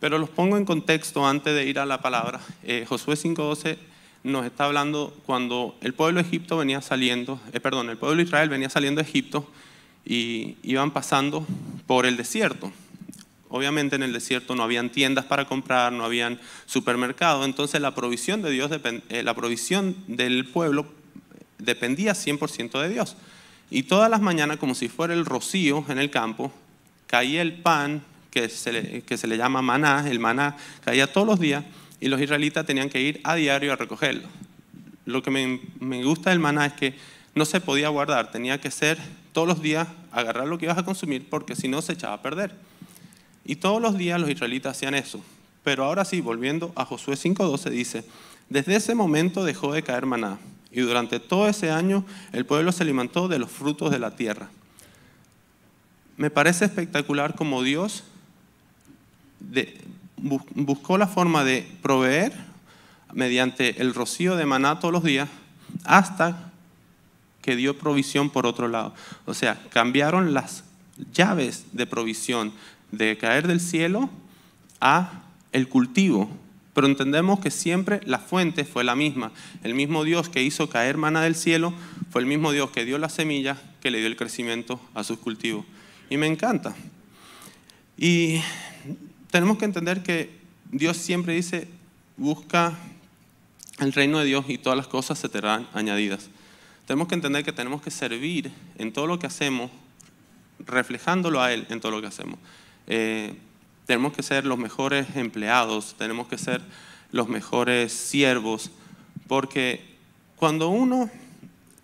Pero 0.02 0.18
los 0.18 0.30
pongo 0.30 0.58
en 0.58 0.66
contexto 0.66 1.26
antes 1.26 1.56
de 1.56 1.66
ir 1.66 1.80
a 1.80 1.86
la 1.86 2.02
palabra. 2.02 2.42
Eh, 2.64 2.86
Josué 2.86 3.16
5.12 3.16 3.78
nos 4.26 4.46
está 4.46 4.66
hablando 4.66 5.16
cuando 5.26 5.78
el 5.80 5.94
pueblo 5.94 6.22
de 6.22 6.28
Egipto 6.28 6.58
venía 6.58 6.82
saliendo, 6.82 7.40
eh, 7.54 7.62
perdón, 7.62 7.90
el 7.90 7.98
pueblo 7.98 8.18
de 8.18 8.24
Israel 8.24 8.50
venía 8.50 8.70
saliendo 8.70 9.02
de 9.02 9.08
Egipto 9.08 9.50
y 10.04 10.58
iban 10.64 10.92
pasando 10.92 11.48
por 11.88 12.06
el 12.06 12.18
desierto. 12.18 12.74
Obviamente 13.56 13.96
en 13.96 14.04
el 14.04 14.12
desierto 14.12 14.54
no 14.54 14.64
habían 14.64 14.90
tiendas 14.90 15.24
para 15.24 15.46
comprar, 15.46 15.94
no 15.94 16.04
habían 16.04 16.42
supermercados, 16.66 17.46
entonces 17.46 17.80
la 17.80 17.96
provisión 17.96 18.42
de 18.42 18.52
Dios, 18.52 18.70
eh, 18.74 19.24
la 19.24 19.34
provisión 19.34 19.96
del 20.08 20.44
pueblo 20.46 20.86
dependía 21.58 22.12
100% 22.12 22.82
de 22.82 22.90
Dios. 22.90 23.16
Y 23.72 23.84
todas 23.84 24.10
las 24.10 24.20
mañanas, 24.20 24.58
como 24.58 24.76
si 24.76 24.90
fuera 24.90 25.14
el 25.14 25.26
rocío 25.26 25.86
en 25.88 26.00
el 26.00 26.10
campo, 26.10 26.52
caía 27.08 27.42
el 27.42 27.54
pan 27.54 28.04
que 28.30 28.50
se 28.50 28.74
le, 28.74 29.04
que 29.04 29.16
se 29.16 29.26
le 29.26 29.38
llama 29.38 29.62
maná, 29.62 30.06
el 30.12 30.20
maná 30.20 30.58
caía 30.84 31.14
todos 31.14 31.26
los 31.26 31.40
días 31.40 31.64
y 32.02 32.10
los 32.10 32.20
israelitas 32.20 32.66
tenían 32.66 32.90
que 32.90 33.00
ir 33.00 33.22
a 33.24 33.36
diario 33.36 33.72
a 33.72 33.78
recogerlo. 33.78 34.28
Lo 35.06 35.24
que 35.24 35.32
me, 35.32 35.62
me 35.80 36.04
gusta 36.04 36.32
del 36.32 36.40
maná 36.40 36.66
es 36.66 36.74
que 36.74 36.94
no 37.34 37.46
se 37.46 37.62
podía 37.62 37.88
guardar, 37.88 38.32
tenía 38.32 38.60
que 38.60 38.70
ser 38.70 38.98
todos 39.32 39.48
los 39.48 39.62
días 39.62 39.88
agarrar 40.12 40.46
lo 40.46 40.58
que 40.58 40.66
ibas 40.66 40.78
a 40.78 40.84
consumir 40.84 41.30
porque 41.30 41.56
si 41.56 41.70
no 41.70 41.82
se 41.82 41.94
echaba 41.94 42.16
a 42.16 42.22
perder. 42.22 42.75
Y 43.46 43.58
todos 43.58 43.82
los 43.82 43.98
días 43.98 44.20
los 44.20 44.30
israelitas 44.30 44.76
hacían 44.76 44.96
eso. 44.96 45.22
Pero 45.64 45.86
ahora 45.86 46.06
sí, 46.06 46.22
volviendo 46.22 46.74
a 46.76 46.86
Josué 46.86 47.16
5.12, 47.16 47.70
dice, 47.70 48.06
desde 48.50 48.76
ese 48.76 48.96
momento 48.96 49.44
dejó 49.44 49.74
de 49.74 49.84
caer 49.84 50.06
maná 50.06 50.38
y 50.72 50.82
durante 50.82 51.20
todo 51.22 51.48
ese 51.48 51.72
año 51.72 52.06
el 52.34 52.46
pueblo 52.46 52.72
se 52.72 52.84
alimentó 52.84 53.28
de 53.28 53.40
los 53.40 53.50
frutos 53.50 53.92
de 53.92 54.00
la 54.00 54.16
tierra. 54.16 54.50
Me 56.18 56.30
parece 56.30 56.66
espectacular 56.66 57.36
como 57.36 57.64
Dios 57.64 58.04
buscó 60.18 60.98
la 60.98 61.08
forma 61.08 61.44
de 61.44 61.68
proveer 61.82 62.34
mediante 63.14 63.82
el 63.82 63.94
rocío 63.94 64.36
de 64.36 64.46
maná 64.46 64.80
todos 64.80 64.94
los 64.94 65.04
días 65.04 65.30
hasta 65.86 66.52
que 67.42 67.56
dio 67.56 67.78
provisión 67.78 68.30
por 68.30 68.46
otro 68.46 68.68
lado. 68.68 68.94
O 69.26 69.34
sea, 69.34 69.62
cambiaron 69.70 70.34
las 70.34 70.64
llaves 71.14 71.66
de 71.72 71.86
provisión 71.86 72.52
de 72.98 73.18
caer 73.18 73.48
del 73.48 73.60
cielo 73.60 74.10
a 74.82 75.24
el 75.52 75.68
cultivo. 75.68 76.30
Pero 76.74 76.88
entendemos 76.88 77.40
que 77.40 77.52
siempre 77.52 78.02
la 78.04 78.20
fuente 78.20 78.66
fue 78.66 78.84
la 78.84 78.96
misma. 78.96 79.32
El 79.64 79.74
mismo 79.74 80.04
Dios 80.04 80.28
que 80.28 80.44
hizo 80.44 80.70
caer 80.70 80.98
maná 80.98 81.22
del 81.22 81.36
cielo 81.36 81.74
fue 82.12 82.22
el 82.22 82.28
mismo 82.28 82.52
Dios 82.52 82.72
que 82.72 82.84
dio 82.84 82.98
la 82.98 83.10
semilla 83.10 83.58
que 83.82 83.92
le 83.92 84.00
dio 84.00 84.08
el 84.08 84.18
crecimiento 84.18 84.82
a 84.94 85.04
sus 85.04 85.20
cultivos. 85.20 85.66
Y 86.10 86.18
me 86.18 86.28
encanta. 86.28 86.76
Y 87.98 88.42
tenemos 89.32 89.58
que 89.58 89.66
entender 89.66 90.04
que 90.04 90.30
Dios 90.72 90.98
siempre 90.98 91.34
dice, 91.34 91.68
busca 92.18 92.78
el 93.80 93.94
reino 93.94 94.20
de 94.20 94.26
Dios 94.26 94.46
y 94.48 94.58
todas 94.58 94.78
las 94.78 94.88
cosas 94.88 95.20
se 95.20 95.30
te 95.30 95.40
serán 95.40 95.68
añadidas. 95.74 96.30
Tenemos 96.86 97.08
que 97.08 97.16
entender 97.16 97.44
que 97.44 97.52
tenemos 97.52 97.82
que 97.82 97.92
servir 97.92 98.52
en 98.78 98.94
todo 98.94 99.08
lo 99.08 99.18
que 99.18 99.28
hacemos, 99.28 99.72
reflejándolo 100.60 101.42
a 101.42 101.54
Él 101.54 101.66
en 101.70 101.80
todo 101.80 101.92
lo 101.92 102.02
que 102.02 102.08
hacemos. 102.08 102.40
Eh, 102.88 103.36
tenemos 103.86 104.14
que 104.14 104.24
ser 104.24 104.46
los 104.46 104.58
mejores 104.58 105.16
empleados, 105.16 105.96
tenemos 105.98 106.28
que 106.28 106.38
ser 106.38 106.62
los 107.12 107.28
mejores 107.28 107.94
siervos, 107.94 108.72
porque 109.28 109.96
cuando 110.36 110.70
uno 110.70 111.10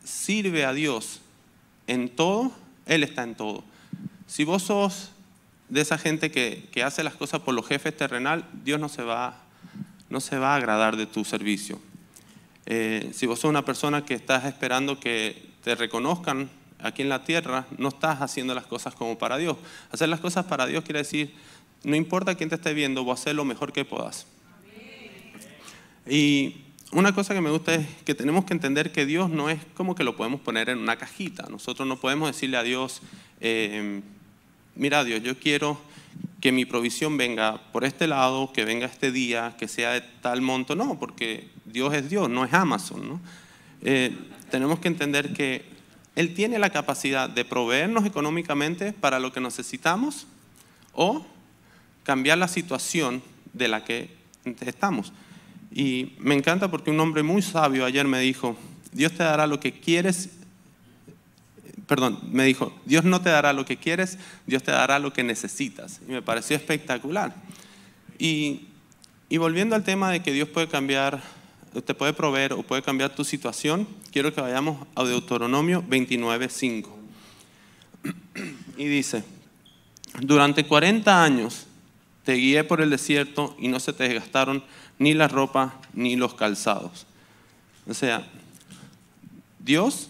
sirve 0.04 0.66
a 0.66 0.74
Dios 0.74 1.22
en 1.88 2.10
todo, 2.10 2.52
Él 2.86 3.04
está 3.04 3.24
en 3.24 3.36
todo. 3.36 3.64
Si 4.28 4.44
vos 4.44 4.64
sos 4.64 5.12
de 5.70 5.82
esa 5.82 5.98
gente 5.98 6.32
que, 6.32 6.84
hace 6.84 7.04
las 7.04 7.16
cosas 7.16 7.42
por 7.42 7.54
los 7.54 7.68
jefes 7.68 7.96
terrenal, 7.96 8.46
Dios 8.64 8.80
no 8.80 8.90
se 8.90 9.04
va, 9.04 9.42
no 10.10 10.20
se 10.20 10.38
va 10.38 10.54
a 10.54 10.56
agradar 10.56 10.98
de 10.98 11.06
tu 11.06 11.24
servicio. 11.24 11.80
Eh, 12.66 13.12
si 13.14 13.26
vos 13.26 13.40
sos 13.40 13.50
una 13.50 13.66
persona 13.66 14.06
que 14.06 14.14
estás 14.14 14.46
esperando 14.46 15.00
que 15.00 15.50
te 15.64 15.76
reconozcan 15.76 16.50
aquí 16.84 17.02
en 17.02 17.10
la 17.10 17.24
tierra, 17.24 17.66
no 17.78 17.90
estás 17.90 18.22
haciendo 18.22 18.54
las 18.54 18.66
cosas 18.66 18.96
como 18.96 19.18
para 19.18 19.38
Dios. 19.38 19.58
Hacer 19.92 20.10
las 20.10 20.20
cosas 20.20 20.46
para 20.46 20.66
Dios 20.66 20.84
quiere 20.84 21.00
decir, 21.00 21.34
no 21.84 21.96
importa 21.96 22.36
quién 22.36 22.50
te 22.50 22.56
esté 22.56 22.74
viendo, 22.74 23.04
voy 23.04 23.12
a 23.12 23.14
hacer 23.16 23.36
lo 23.36 23.46
mejor 23.46 23.74
que 23.74 23.86
puedas. 23.86 24.28
Y 26.08 26.56
una 26.92 27.14
cosa 27.14 27.34
que 27.34 27.42
me 27.42 27.50
gusta 27.50 27.76
es 27.76 27.88
que 28.04 28.16
tenemos 28.16 28.46
que 28.46 28.54
entender 28.54 28.92
que 28.92 29.06
Dios 29.06 29.30
no 29.30 29.50
es 29.50 29.60
como 29.76 29.96
que 29.96 30.04
lo 30.04 30.16
podemos 30.16 30.42
poner 30.42 30.70
en 30.70 30.80
una 30.80 30.98
cajita. 30.98 31.48
Nosotros 31.50 31.88
no 31.88 31.98
podemos 31.98 32.30
decirle 32.30 32.58
a 32.58 32.64
Dios, 32.64 33.02
eh, 33.40 34.02
mira 34.76 35.04
Dios, 35.04 35.24
yo 35.24 35.38
quiero 35.38 35.80
que 36.42 36.52
mi 36.52 36.66
provisión 36.66 37.18
venga 37.18 37.62
por 37.72 37.86
este 37.86 38.08
lado, 38.08 38.52
que 38.52 38.66
venga 38.66 38.88
este 38.88 39.12
día, 39.12 39.56
que 39.58 39.68
sea 39.68 39.92
de 39.92 40.02
tal 40.02 40.42
monto. 40.42 40.76
No, 40.76 41.00
porque 41.00 41.50
Dios 41.66 41.94
es 41.94 42.10
Dios, 42.10 42.30
no 42.30 42.44
es 42.44 42.54
Amazon. 42.54 43.08
¿no? 43.08 43.22
Eh, 43.84 44.12
tenemos 44.50 44.80
que 44.80 44.88
entender 44.88 45.34
que 45.34 45.64
Él 46.16 46.34
tiene 46.34 46.60
la 46.60 46.70
capacidad 46.70 47.30
de 47.30 47.46
proveernos 47.46 48.06
económicamente 48.06 48.94
para 48.94 49.20
lo 49.20 49.32
que 49.32 49.40
necesitamos 49.40 50.28
o 50.94 51.26
cambiar 52.04 52.38
la 52.38 52.48
situación 52.48 53.22
de 53.54 53.68
la 53.68 53.86
que 53.86 54.16
estamos. 54.62 55.14
Y 55.72 56.14
me 56.20 56.36
encanta 56.36 56.70
porque 56.70 56.92
un 56.92 57.00
hombre 57.00 57.24
muy 57.24 57.42
sabio 57.42 57.86
ayer 57.86 58.08
me 58.08 58.20
dijo, 58.20 58.58
Dios 58.92 59.14
te 59.14 59.24
dará 59.24 59.48
lo 59.48 59.60
que 59.60 59.80
quieres 59.80 60.30
perdón, 61.92 62.20
me 62.32 62.46
dijo, 62.46 62.74
Dios 62.86 63.04
no 63.04 63.20
te 63.20 63.30
dará 63.30 63.52
lo 63.52 63.66
que 63.66 63.76
quieres, 63.76 64.18
Dios 64.48 64.64
te 64.64 64.72
dará 64.72 64.98
lo 64.98 65.12
que 65.12 65.26
necesitas. 65.26 66.00
Y 66.08 66.12
me 66.14 66.22
pareció 66.22 66.56
espectacular. 66.56 67.36
Y, 68.18 68.62
volviendo 69.38 69.76
al 69.76 69.84
tema 69.84 70.10
de 70.10 70.22
que 70.22 70.32
Dios 70.32 70.48
puede 70.48 70.70
cambiar 70.70 71.22
te 71.80 71.94
puede 71.94 72.14
proveer 72.14 72.54
o 72.54 72.64
puede 72.64 72.82
cambiar 72.82 73.16
tu 73.16 73.24
situación, 73.24 73.88
quiero 74.12 74.34
que 74.34 74.42
vayamos 74.42 74.86
a 74.96 75.04
Deuteronomio 75.04 75.84
29.5. 75.84 76.90
Y 78.78 78.86
dice, 78.86 79.24
durante 80.20 80.66
40 80.66 81.24
años 81.24 81.68
te 82.24 82.34
guié 82.34 82.64
por 82.64 82.82
el 82.82 82.90
desierto 82.90 83.56
y 83.60 83.70
no 83.70 83.80
se 83.80 83.94
te 83.94 84.04
desgastaron 84.04 84.64
ni 85.00 85.14
la 85.14 85.28
ropa 85.28 85.80
ni 85.94 86.16
los 86.16 86.34
calzados. 86.34 87.06
O 87.88 87.94
sea, 87.94 88.28
Dios 89.60 90.10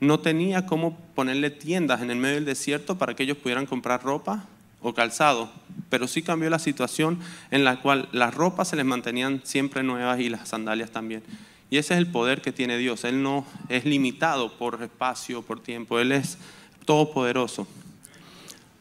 no 0.00 0.20
tenía 0.20 0.66
cómo 0.66 0.98
ponerle 1.14 1.50
tiendas 1.50 2.00
en 2.00 2.10
el 2.10 2.16
medio 2.16 2.36
del 2.36 2.46
desierto 2.46 2.96
para 2.96 3.14
que 3.14 3.24
ellos 3.24 3.36
pudieran 3.36 3.66
comprar 3.66 4.02
ropa 4.02 4.46
o 4.82 4.94
calzado, 4.94 5.50
pero 5.88 6.08
sí 6.08 6.22
cambió 6.22 6.50
la 6.50 6.58
situación 6.58 7.18
en 7.50 7.64
la 7.64 7.80
cual 7.80 8.08
las 8.12 8.34
ropas 8.34 8.68
se 8.68 8.76
les 8.76 8.84
mantenían 8.84 9.40
siempre 9.44 9.82
nuevas 9.82 10.20
y 10.20 10.28
las 10.28 10.48
sandalias 10.48 10.90
también. 10.90 11.22
Y 11.70 11.78
ese 11.78 11.94
es 11.94 11.98
el 11.98 12.08
poder 12.08 12.42
que 12.42 12.52
tiene 12.52 12.78
Dios. 12.78 13.04
Él 13.04 13.22
no 13.22 13.46
es 13.68 13.84
limitado 13.84 14.56
por 14.58 14.82
espacio, 14.82 15.42
por 15.42 15.60
tiempo. 15.60 16.00
Él 16.00 16.10
es 16.10 16.36
todopoderoso. 16.84 17.68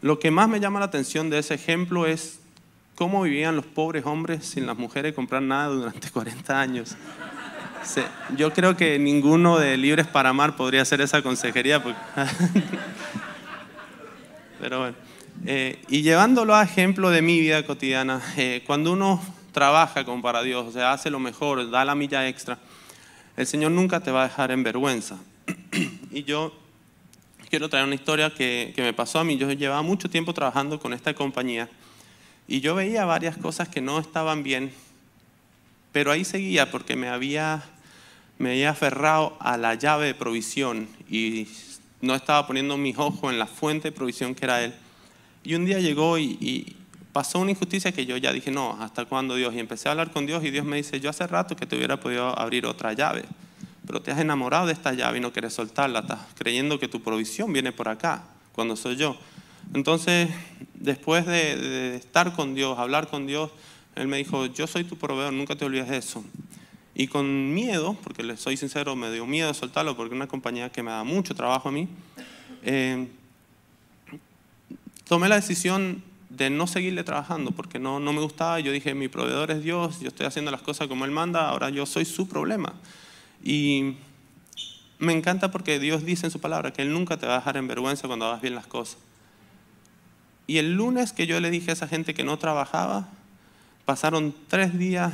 Lo 0.02 0.18
que 0.18 0.32
más 0.32 0.50
me 0.50 0.60
llama 0.60 0.80
la 0.80 0.86
atención 0.86 1.30
de 1.30 1.38
ese 1.40 1.54
ejemplo 1.54 2.08
es 2.08 2.40
cómo 2.96 3.22
vivían 3.22 3.56
los 3.56 3.66
pobres 3.66 4.06
hombres 4.06 4.46
sin 4.46 4.66
las 4.66 4.78
mujeres 4.78 5.14
comprar 5.14 5.44
nada 5.44 5.68
durante 5.68 6.10
40 6.14 6.60
años. 6.60 6.96
Yo 8.36 8.52
creo 8.54 8.76
que 8.76 9.00
ninguno 9.00 9.58
de 9.58 9.78
Libres 9.78 10.08
para 10.08 10.30
Amar 10.30 10.56
podría 10.56 10.82
hacer 10.82 11.00
esa 11.02 11.22
consejería. 11.22 11.82
Pero 14.60 14.80
bueno. 14.80 15.09
Eh, 15.46 15.82
y 15.88 16.02
llevándolo 16.02 16.56
a 16.56 16.64
ejemplo 16.64 17.10
de 17.10 17.22
mi 17.22 17.40
vida 17.40 17.66
cotidiana, 17.66 18.22
eh, 18.38 18.64
cuando 18.66 18.92
uno 18.92 19.22
trabaja 19.54 20.04
como 20.04 20.22
para 20.22 20.42
Dios, 20.44 20.68
o 20.68 20.72
sea, 20.72 20.92
hace 20.92 21.10
lo 21.10 21.20
mejor, 21.20 21.70
da 21.70 21.86
la 21.86 21.96
milla 21.96 22.28
extra, 22.28 22.60
el 23.38 23.48
Señor 23.48 23.72
nunca 23.72 24.02
te 24.02 24.12
va 24.12 24.22
a 24.22 24.28
dejar 24.28 24.52
en 24.52 24.64
vergüenza. 24.64 25.18
y 26.12 26.24
yo 26.24 26.54
quiero 27.50 27.70
traer 27.70 27.86
una 27.86 27.96
historia 27.96 28.34
que, 28.34 28.74
que 28.76 28.82
me 28.82 28.94
pasó 28.94 29.20
a 29.20 29.24
mí. 29.24 29.38
Yo 29.38 29.52
llevaba 29.52 29.82
mucho 29.82 30.10
tiempo 30.10 30.34
trabajando 30.34 30.80
con 30.80 30.94
esta 30.94 31.14
compañía 31.14 31.70
y 32.48 32.62
yo 32.62 32.76
veía 32.76 33.06
varias 33.06 33.38
cosas 33.38 33.70
que 33.70 33.80
no 33.80 34.00
estaban 34.00 34.44
bien, 34.44 34.72
pero 35.92 36.12
ahí 36.12 36.26
seguía 36.26 36.70
porque 36.72 36.96
me 36.96 37.08
había, 37.08 37.64
me 38.38 38.52
había 38.52 38.72
aferrado 38.72 39.38
a 39.40 39.58
la 39.58 39.76
llave 39.76 40.08
de 40.08 40.16
provisión 40.16 40.88
y 41.10 41.48
no 42.02 42.16
estaba 42.16 42.48
poniendo 42.48 42.78
mis 42.78 42.98
ojos 42.98 43.32
en 43.32 43.40
la 43.40 43.48
fuente 43.48 43.90
de 43.90 43.92
provisión 43.92 44.36
que 44.36 44.46
era 44.46 44.64
Él. 44.64 44.74
Y 45.44 45.56
un 45.56 45.66
día 45.66 45.80
llegó 45.80 46.18
y, 46.18 46.76
pasó 47.14 47.40
una 47.40 47.52
injusticia 47.52 47.92
que 47.92 48.06
yo 48.06 48.18
ya 48.18 48.32
dije, 48.32 48.52
no, 48.52 48.78
¿hasta 48.80 49.06
cuándo 49.06 49.36
Dios? 49.36 49.54
Y 49.56 49.60
empecé 49.60 49.90
a 49.90 49.92
hablar 49.92 50.12
con 50.12 50.26
Dios 50.26 50.44
y 50.46 50.52
Dios 50.52 50.64
me 50.66 50.78
dice, 50.78 51.00
yo 51.00 51.10
hace 51.10 51.26
rato 51.26 51.56
que 51.56 51.66
te 51.66 51.76
hubiera 51.76 52.00
podido 52.00 52.38
abrir 52.38 52.66
otra 52.68 52.94
llave, 52.94 53.26
pero 53.88 54.02
te 54.02 54.12
has 54.12 54.20
enamorado 54.20 54.68
de 54.68 54.74
esta 54.74 54.94
llave 54.94 55.18
y 55.18 55.22
no 55.22 55.34
quieres 55.34 55.54
soltarla, 55.54 56.02
estás 56.02 56.20
creyendo 56.36 56.80
que 56.80 56.88
tu 56.88 57.02
provisión 57.02 57.52
viene 57.52 57.72
por 57.72 57.90
acá, 57.90 58.24
cuando 58.54 58.76
soy 58.76 58.96
yo. 58.96 59.18
Entonces, 59.74 60.30
después 60.76 61.26
de, 61.26 61.96
estar 61.96 62.34
con 62.34 62.56
Dios, 62.56 62.78
hablar 62.78 63.08
con 63.08 63.28
Dios, 63.28 63.52
Él 63.96 64.08
me 64.08 64.18
dijo, 64.18 64.46
yo 64.46 64.68
soy 64.68 64.84
tu 64.84 64.98
proveedor, 64.98 65.34
nunca 65.34 65.56
te 65.56 65.66
olvides 65.66 65.90
de 65.90 65.98
eso. 65.98 66.24
Y 66.96 67.08
con 67.08 67.54
miedo, 67.54 67.98
porque 68.04 68.24
le 68.24 68.36
soy 68.38 68.58
sincero, 68.58 68.96
me 68.96 69.12
dio 69.12 69.26
miedo 69.26 69.54
soltarlo 69.54 69.96
porque 69.96 70.14
es 70.14 70.18
una 70.18 70.28
compañía 70.28 70.72
que 70.72 70.84
me 70.84 70.92
da 70.92 71.04
mucho 71.04 71.34
trabajo 71.34 71.70
a 71.70 71.72
mí, 71.72 71.88
eh, 72.64 73.08
tomé 75.10 75.28
la 75.28 75.36
decisión 75.36 76.04
de 76.30 76.52
no 76.52 76.68
seguirle 76.68 77.04
trabajando 77.04 77.50
porque 77.50 77.80
no, 77.80 78.00
no 78.00 78.14
me 78.14 78.22
gustaba. 78.22 78.60
Yo 78.60 78.72
dije, 78.72 78.94
mi 78.94 79.08
proveedor 79.08 79.50
es 79.50 79.64
Dios, 79.64 80.00
yo 80.02 80.08
estoy 80.08 80.28
haciendo 80.28 80.52
las 80.52 80.62
cosas 80.62 80.88
como 80.88 81.04
Él 81.04 81.10
manda, 81.10 81.50
ahora 81.50 81.72
yo 81.72 81.88
soy 81.88 82.06
su 82.06 82.30
problema. 82.30 82.76
Y 83.44 83.96
me 85.00 85.14
encanta 85.14 85.50
porque 85.50 85.80
Dios 85.80 86.06
dice 86.06 86.28
en 86.28 86.32
su 86.32 86.40
palabra 86.40 86.72
que 86.72 86.84
Él 86.84 86.94
nunca 86.94 87.18
te 87.18 87.26
va 87.26 87.34
a 87.34 87.40
dejar 87.40 87.58
en 87.58 87.68
vergüenza 87.68 88.08
cuando 88.08 88.28
hagas 88.28 88.40
bien 88.40 88.54
las 88.54 88.68
cosas. 88.68 89.00
Y 90.46 90.60
el 90.60 90.74
lunes 90.74 91.12
que 91.12 91.26
yo 91.26 91.40
le 91.40 91.50
dije 91.50 91.72
a 91.72 91.74
esa 91.74 91.88
gente 91.88 92.14
que 92.14 92.24
no 92.24 92.38
trabajaba, 92.38 93.10
pasaron 93.86 94.36
tres 94.48 94.78
días 94.78 95.12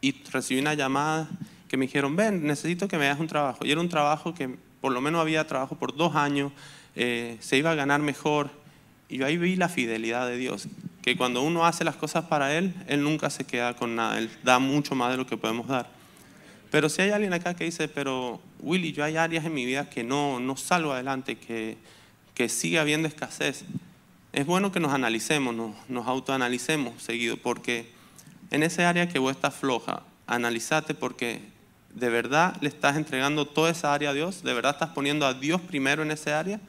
y 0.00 0.12
recibí 0.32 0.60
una 0.60 0.72
llamada 0.72 1.28
que 1.68 1.76
me 1.76 1.84
dijeron, 1.84 2.16
ven, 2.16 2.46
necesito 2.46 2.88
que 2.88 2.96
me 2.96 3.04
hagas 3.04 3.20
un 3.20 3.26
trabajo. 3.26 3.66
Y 3.66 3.70
era 3.70 3.82
un 3.82 3.90
trabajo 3.90 4.32
que 4.32 4.56
por 4.80 4.92
lo 4.92 5.02
menos 5.02 5.20
había 5.20 5.46
trabajo 5.46 5.76
por 5.76 5.94
dos 5.94 6.16
años, 6.16 6.52
eh, 6.96 7.36
se 7.40 7.58
iba 7.58 7.70
a 7.70 7.74
ganar 7.74 8.00
mejor 8.00 8.50
y 9.08 9.18
yo 9.18 9.26
ahí 9.26 9.36
vi 9.36 9.56
la 9.56 9.68
fidelidad 9.68 10.26
de 10.26 10.36
Dios, 10.36 10.68
que 11.02 11.16
cuando 11.16 11.42
uno 11.42 11.64
hace 11.64 11.84
las 11.84 11.96
cosas 11.96 12.26
para 12.26 12.56
Él, 12.56 12.74
Él 12.86 13.02
nunca 13.02 13.30
se 13.30 13.44
queda 13.44 13.74
con 13.74 13.96
nada, 13.96 14.18
Él 14.18 14.30
da 14.42 14.58
mucho 14.58 14.94
más 14.94 15.10
de 15.10 15.16
lo 15.16 15.26
que 15.26 15.36
podemos 15.36 15.66
dar. 15.66 15.88
Pero 16.70 16.90
si 16.90 17.00
hay 17.00 17.10
alguien 17.10 17.32
acá 17.32 17.54
que 17.54 17.64
dice, 17.64 17.88
pero 17.88 18.40
Willy, 18.60 18.92
yo 18.92 19.02
hay 19.02 19.16
áreas 19.16 19.46
en 19.46 19.54
mi 19.54 19.64
vida 19.64 19.88
que 19.88 20.04
no, 20.04 20.38
no 20.38 20.56
salgo 20.56 20.92
adelante, 20.92 21.38
que, 21.38 21.78
que 22.34 22.50
sigue 22.50 22.78
habiendo 22.78 23.08
escasez, 23.08 23.64
es 24.32 24.44
bueno 24.44 24.70
que 24.70 24.80
nos 24.80 24.92
analicemos, 24.92 25.54
nos, 25.54 25.74
nos 25.88 26.06
autoanalicemos 26.06 27.02
seguido, 27.02 27.38
porque 27.38 27.90
en 28.50 28.62
ese 28.62 28.84
área 28.84 29.08
que 29.08 29.18
vos 29.18 29.34
estás 29.34 29.54
floja, 29.54 30.02
analízate 30.26 30.92
porque 30.92 31.40
de 31.94 32.10
verdad 32.10 32.56
le 32.60 32.68
estás 32.68 32.96
entregando 32.96 33.46
toda 33.46 33.70
esa 33.70 33.94
área 33.94 34.10
a 34.10 34.12
Dios, 34.14 34.42
de 34.42 34.52
verdad 34.52 34.72
estás 34.72 34.90
poniendo 34.90 35.26
a 35.26 35.32
Dios 35.32 35.62
primero 35.62 36.02
en 36.02 36.10
ese 36.10 36.32
área 36.34 36.60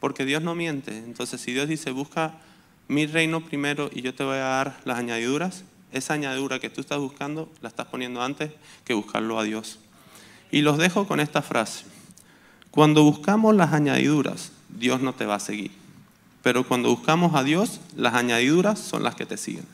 porque 0.00 0.24
Dios 0.24 0.42
no 0.42 0.54
miente. 0.54 0.96
Entonces, 0.98 1.40
si 1.40 1.52
Dios 1.52 1.68
dice, 1.68 1.90
busca 1.90 2.34
mi 2.88 3.06
reino 3.06 3.44
primero 3.44 3.90
y 3.92 4.02
yo 4.02 4.14
te 4.14 4.24
voy 4.24 4.36
a 4.36 4.40
dar 4.40 4.80
las 4.84 4.98
añadiduras, 4.98 5.64
esa 5.92 6.14
añadidura 6.14 6.58
que 6.58 6.70
tú 6.70 6.80
estás 6.80 6.98
buscando 6.98 7.50
la 7.60 7.68
estás 7.68 7.86
poniendo 7.86 8.22
antes 8.22 8.52
que 8.84 8.94
buscarlo 8.94 9.38
a 9.38 9.44
Dios. 9.44 9.78
Y 10.50 10.62
los 10.62 10.78
dejo 10.78 11.06
con 11.06 11.20
esta 11.20 11.42
frase. 11.42 11.84
Cuando 12.70 13.02
buscamos 13.02 13.54
las 13.54 13.72
añadiduras, 13.72 14.52
Dios 14.68 15.00
no 15.00 15.14
te 15.14 15.26
va 15.26 15.36
a 15.36 15.40
seguir. 15.40 15.70
Pero 16.42 16.66
cuando 16.66 16.88
buscamos 16.88 17.34
a 17.34 17.42
Dios, 17.42 17.80
las 17.96 18.14
añadiduras 18.14 18.78
son 18.78 19.02
las 19.02 19.14
que 19.14 19.26
te 19.26 19.36
siguen. 19.36 19.66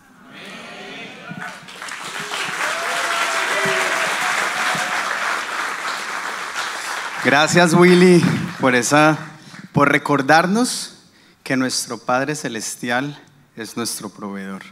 Gracias 7.24 7.72
Willy 7.72 8.22
por 8.60 8.74
esa 8.74 9.33
por 9.74 9.90
recordarnos 9.90 10.94
que 11.42 11.56
nuestro 11.56 11.98
Padre 11.98 12.36
Celestial 12.36 13.20
es 13.56 13.76
nuestro 13.76 14.08
proveedor. 14.08 14.62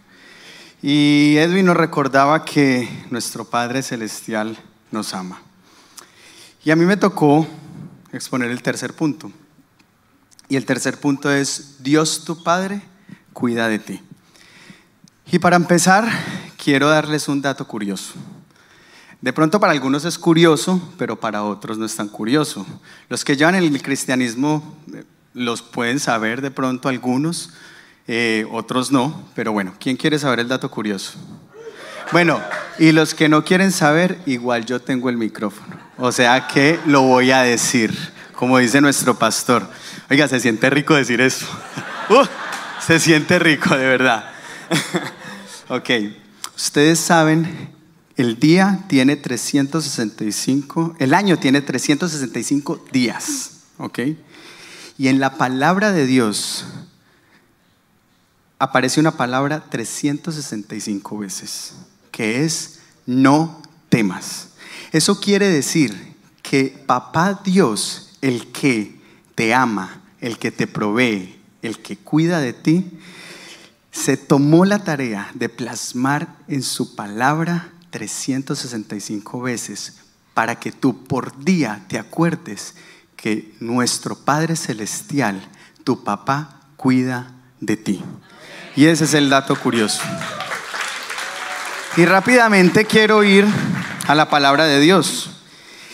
Y 0.80 1.36
Edwin 1.38 1.66
nos 1.66 1.76
recordaba 1.76 2.44
que 2.44 2.88
nuestro 3.10 3.44
Padre 3.44 3.82
Celestial 3.82 4.56
nos 4.92 5.12
ama. 5.12 5.42
Y 6.64 6.70
a 6.70 6.76
mí 6.76 6.84
me 6.84 6.96
tocó 6.96 7.48
exponer 8.12 8.52
el 8.52 8.62
tercer 8.62 8.94
punto. 8.94 9.32
Y 10.48 10.54
el 10.54 10.66
tercer 10.66 11.00
punto 11.00 11.32
es, 11.32 11.82
Dios 11.82 12.24
tu 12.24 12.44
Padre 12.44 12.80
cuida 13.32 13.66
de 13.66 13.80
ti. 13.80 14.00
Y 15.32 15.40
para 15.40 15.56
empezar, 15.56 16.08
quiero 16.56 16.88
darles 16.88 17.26
un 17.26 17.42
dato 17.42 17.66
curioso. 17.66 18.12
De 19.22 19.32
pronto 19.32 19.60
para 19.60 19.72
algunos 19.72 20.04
es 20.04 20.18
curioso, 20.18 20.82
pero 20.98 21.18
para 21.18 21.44
otros 21.44 21.78
no 21.78 21.86
es 21.86 21.94
tan 21.94 22.08
curioso. 22.08 22.66
Los 23.08 23.24
que 23.24 23.36
llevan 23.36 23.54
el 23.54 23.80
cristianismo 23.80 24.76
eh, 24.92 25.04
los 25.32 25.62
pueden 25.62 26.00
saber 26.00 26.42
de 26.42 26.50
pronto 26.50 26.88
algunos, 26.88 27.50
eh, 28.08 28.44
otros 28.50 28.90
no, 28.90 29.28
pero 29.36 29.52
bueno, 29.52 29.74
¿quién 29.78 29.96
quiere 29.96 30.18
saber 30.18 30.40
el 30.40 30.48
dato 30.48 30.68
curioso? 30.72 31.12
Bueno, 32.10 32.42
y 32.80 32.90
los 32.90 33.14
que 33.14 33.28
no 33.28 33.44
quieren 33.44 33.70
saber, 33.70 34.18
igual 34.26 34.66
yo 34.66 34.80
tengo 34.80 35.08
el 35.08 35.16
micrófono, 35.16 35.76
o 35.98 36.10
sea 36.10 36.48
que 36.48 36.80
lo 36.86 37.02
voy 37.02 37.30
a 37.30 37.42
decir, 37.42 37.96
como 38.34 38.58
dice 38.58 38.80
nuestro 38.80 39.16
pastor. 39.16 39.68
Oiga, 40.10 40.26
se 40.26 40.40
siente 40.40 40.68
rico 40.68 40.94
decir 40.94 41.20
eso. 41.20 41.46
Se 42.84 42.98
siente 42.98 43.38
rico, 43.38 43.76
de 43.76 43.86
verdad. 43.86 44.24
ok, 45.68 45.88
ustedes 46.56 46.98
saben 46.98 47.71
el 48.22 48.38
día 48.38 48.84
tiene 48.86 49.16
365, 49.16 50.94
el 51.00 51.12
año 51.12 51.40
tiene 51.40 51.60
365 51.60 52.84
días, 52.92 53.50
¿ok? 53.78 53.98
Y 54.96 55.08
en 55.08 55.18
la 55.18 55.36
palabra 55.36 55.90
de 55.90 56.06
Dios 56.06 56.64
aparece 58.60 59.00
una 59.00 59.16
palabra 59.16 59.64
365 59.68 61.18
veces, 61.18 61.72
que 62.12 62.44
es 62.44 62.78
no 63.06 63.60
temas. 63.88 64.50
Eso 64.92 65.18
quiere 65.18 65.48
decir 65.48 66.14
que 66.42 66.80
papá 66.86 67.40
Dios, 67.42 68.10
el 68.20 68.52
que 68.52 69.00
te 69.34 69.52
ama, 69.52 70.00
el 70.20 70.38
que 70.38 70.52
te 70.52 70.68
provee, 70.68 71.40
el 71.60 71.78
que 71.78 71.96
cuida 71.96 72.38
de 72.38 72.52
ti, 72.52 72.86
se 73.90 74.16
tomó 74.16 74.64
la 74.64 74.84
tarea 74.84 75.28
de 75.34 75.48
plasmar 75.48 76.36
en 76.46 76.62
su 76.62 76.94
palabra 76.94 77.72
365 77.92 79.42
veces 79.42 79.98
para 80.34 80.58
que 80.58 80.72
tú 80.72 81.04
por 81.04 81.44
día 81.44 81.84
te 81.88 81.98
acuerdes 81.98 82.74
que 83.16 83.54
nuestro 83.60 84.16
Padre 84.16 84.56
Celestial, 84.56 85.40
tu 85.84 86.02
papá, 86.02 86.62
cuida 86.76 87.30
de 87.60 87.76
ti. 87.76 88.02
Y 88.74 88.86
ese 88.86 89.04
es 89.04 89.14
el 89.14 89.28
dato 89.30 89.54
curioso. 89.54 90.00
Y 91.96 92.06
rápidamente 92.06 92.86
quiero 92.86 93.22
ir 93.22 93.46
a 94.08 94.14
la 94.14 94.30
palabra 94.30 94.64
de 94.64 94.80
Dios. 94.80 95.30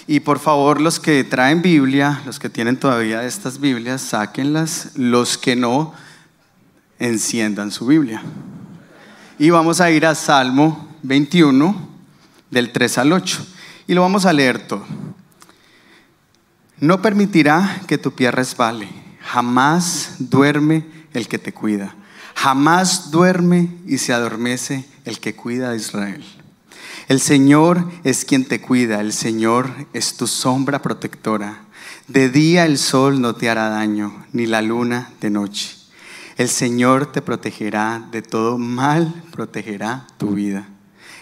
Y 0.07 0.21
por 0.21 0.39
favor, 0.39 0.81
los 0.81 1.01
que 1.01 1.25
traen 1.25 1.61
Biblia, 1.61 2.23
los 2.25 2.39
que 2.39 2.49
tienen 2.49 2.79
todavía 2.79 3.25
estas 3.25 3.59
Biblias, 3.59 4.01
sáquenlas. 4.01 4.93
Los 4.95 5.37
que 5.37 5.57
no, 5.57 5.93
enciendan 7.01 7.73
su 7.73 7.87
Biblia. 7.87 8.23
Y 9.39 9.51
vamos 9.51 9.81
a 9.81 9.91
ir 9.91 10.07
a 10.07 10.15
Salmo 10.15 10.89
21, 11.03 11.88
del 12.51 12.73
3 12.73 12.99
al 12.99 13.13
8. 13.13 13.47
Y 13.87 13.95
lo 13.95 14.03
vamos 14.03 14.27
a 14.27 14.33
leer 14.33 14.67
todo. 14.67 14.85
No 16.81 17.03
permitirá 17.03 17.83
que 17.87 17.99
tu 17.99 18.13
pie 18.13 18.31
resbale. 18.31 18.89
Jamás 19.21 20.17
duerme 20.19 20.85
el 21.13 21.29
que 21.29 21.39
te 21.39 21.53
cuida. 21.53 21.95
Jamás 22.35 23.11
duerme 23.11 23.69
y 23.87 23.99
se 23.99 24.13
adormece 24.13 24.85
el 25.05 25.19
que 25.19 25.35
cuida 25.35 25.71
de 25.71 25.79
Israel. 25.79 26.25
El 27.09 27.21
Señor 27.21 27.91
es 28.05 28.25
quien 28.25 28.45
te 28.45 28.61
cuida, 28.61 29.01
el 29.01 29.13
Señor 29.13 29.71
es 29.93 30.17
tu 30.17 30.27
sombra 30.27 30.81
protectora. 30.83 31.63
De 32.07 32.29
día 32.29 32.65
el 32.65 32.79
sol 32.79 33.21
no 33.21 33.35
te 33.35 33.51
hará 33.51 33.71
daño, 33.71 34.27
ni 34.33 34.47
la 34.47 34.63
luna 34.63 35.11
de 35.21 35.31
noche. 35.31 35.75
El 36.37 36.49
Señor 36.49 37.11
te 37.11 37.23
protegerá 37.23 38.07
de 38.13 38.23
todo 38.23 38.59
mal, 38.59 39.25
protegerá 39.33 40.07
tu 40.19 40.31
vida. 40.31 40.69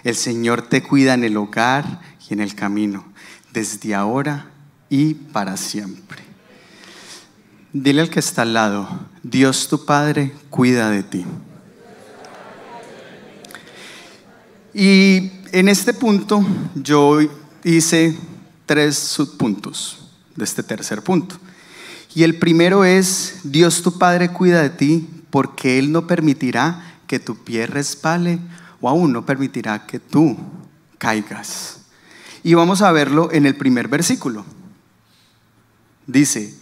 El 0.07 0.15
Señor 0.15 0.63
te 0.63 0.85
cuida 0.85 1.15
en 1.15 1.25
el 1.25 1.37
hogar 1.37 2.01
y 2.31 2.33
en 2.33 2.39
el 2.39 2.55
camino, 2.55 3.05
desde 3.53 3.93
ahora 3.93 4.47
y 4.89 5.15
para 5.15 5.57
siempre. 5.57 6.23
Dile 7.73 8.03
al 8.03 8.09
que 8.09 8.21
está 8.21 8.43
al 8.43 8.55
lado, 8.55 8.89
Dios 9.25 9.67
tu 9.67 9.85
Padre 9.85 10.33
cuida 10.49 10.91
de 10.91 11.03
ti. 11.03 11.27
Y 14.75 15.33
en 15.51 15.69
este 15.69 15.93
punto 15.93 16.41
yo 16.77 17.19
hice 17.65 18.17
tres 18.65 18.97
subpuntos 18.97 20.09
de 20.37 20.45
este 20.45 20.63
tercer 20.63 21.03
punto. 21.03 21.35
Y 22.15 22.23
el 22.23 22.39
primero 22.39 22.85
es, 22.85 23.41
Dios 23.43 23.83
tu 23.83 23.99
Padre 23.99 24.29
cuida 24.29 24.63
de 24.63 24.71
ti 24.71 25.09
porque 25.31 25.81
Él 25.81 25.91
no 25.91 26.07
permitirá 26.07 27.01
que 27.09 27.19
tu 27.19 27.43
pie 27.43 27.67
resbale 27.67 28.39
o 28.81 28.89
aún 28.89 29.13
no 29.13 29.25
permitirá 29.25 29.87
que 29.87 29.99
tú 29.99 30.37
caigas. 30.99 31.81
Y 32.43 32.55
vamos 32.55 32.83
a 32.83 32.93
verlo 32.93 33.31
en 33.33 33.47
el 33.47 33.57
primer 33.57 33.89
versículo. 33.89 34.45
Dice, 36.07 36.55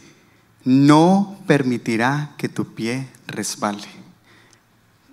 no 0.65 1.39
permitirá 1.47 2.33
que 2.39 2.49
tu 2.49 2.75
pie 2.75 3.09
resbale. 3.27 3.87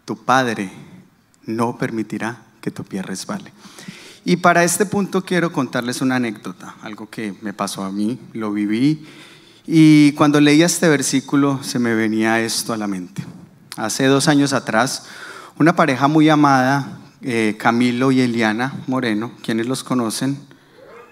Tu 0.06 0.18
Padre 0.24 0.72
no 1.46 1.78
permitirá 1.78 2.42
que 2.62 2.72
tu 2.72 2.84
pie 2.84 3.02
resbale. 3.02 3.52
Y 4.24 4.38
para 4.38 4.64
este 4.64 4.86
punto 4.86 5.26
quiero 5.26 5.52
contarles 5.52 6.02
una 6.02 6.18
anécdota, 6.18 6.76
algo 6.82 7.10
que 7.10 7.36
me 7.42 7.54
pasó 7.54 7.84
a 7.84 7.92
mí, 7.92 8.20
lo 8.34 8.54
viví, 8.54 9.06
y 9.66 10.12
cuando 10.14 10.40
leía 10.40 10.66
este 10.66 10.88
versículo 10.90 11.64
se 11.64 11.80
me 11.80 11.96
venía 11.96 12.40
esto 12.40 12.74
a 12.74 12.78
la 12.78 12.88
mente. 12.88 13.24
Hace 13.78 14.06
dos 14.06 14.28
años 14.28 14.54
atrás, 14.54 15.06
una 15.62 15.76
pareja 15.76 16.08
muy 16.08 16.28
amada, 16.28 16.98
eh, 17.22 17.56
Camilo 17.60 18.12
y 18.12 18.20
Eliana 18.20 18.74
Moreno, 18.88 19.34
¿quiénes 19.44 19.68
los 19.68 19.84
conocen? 19.84 20.40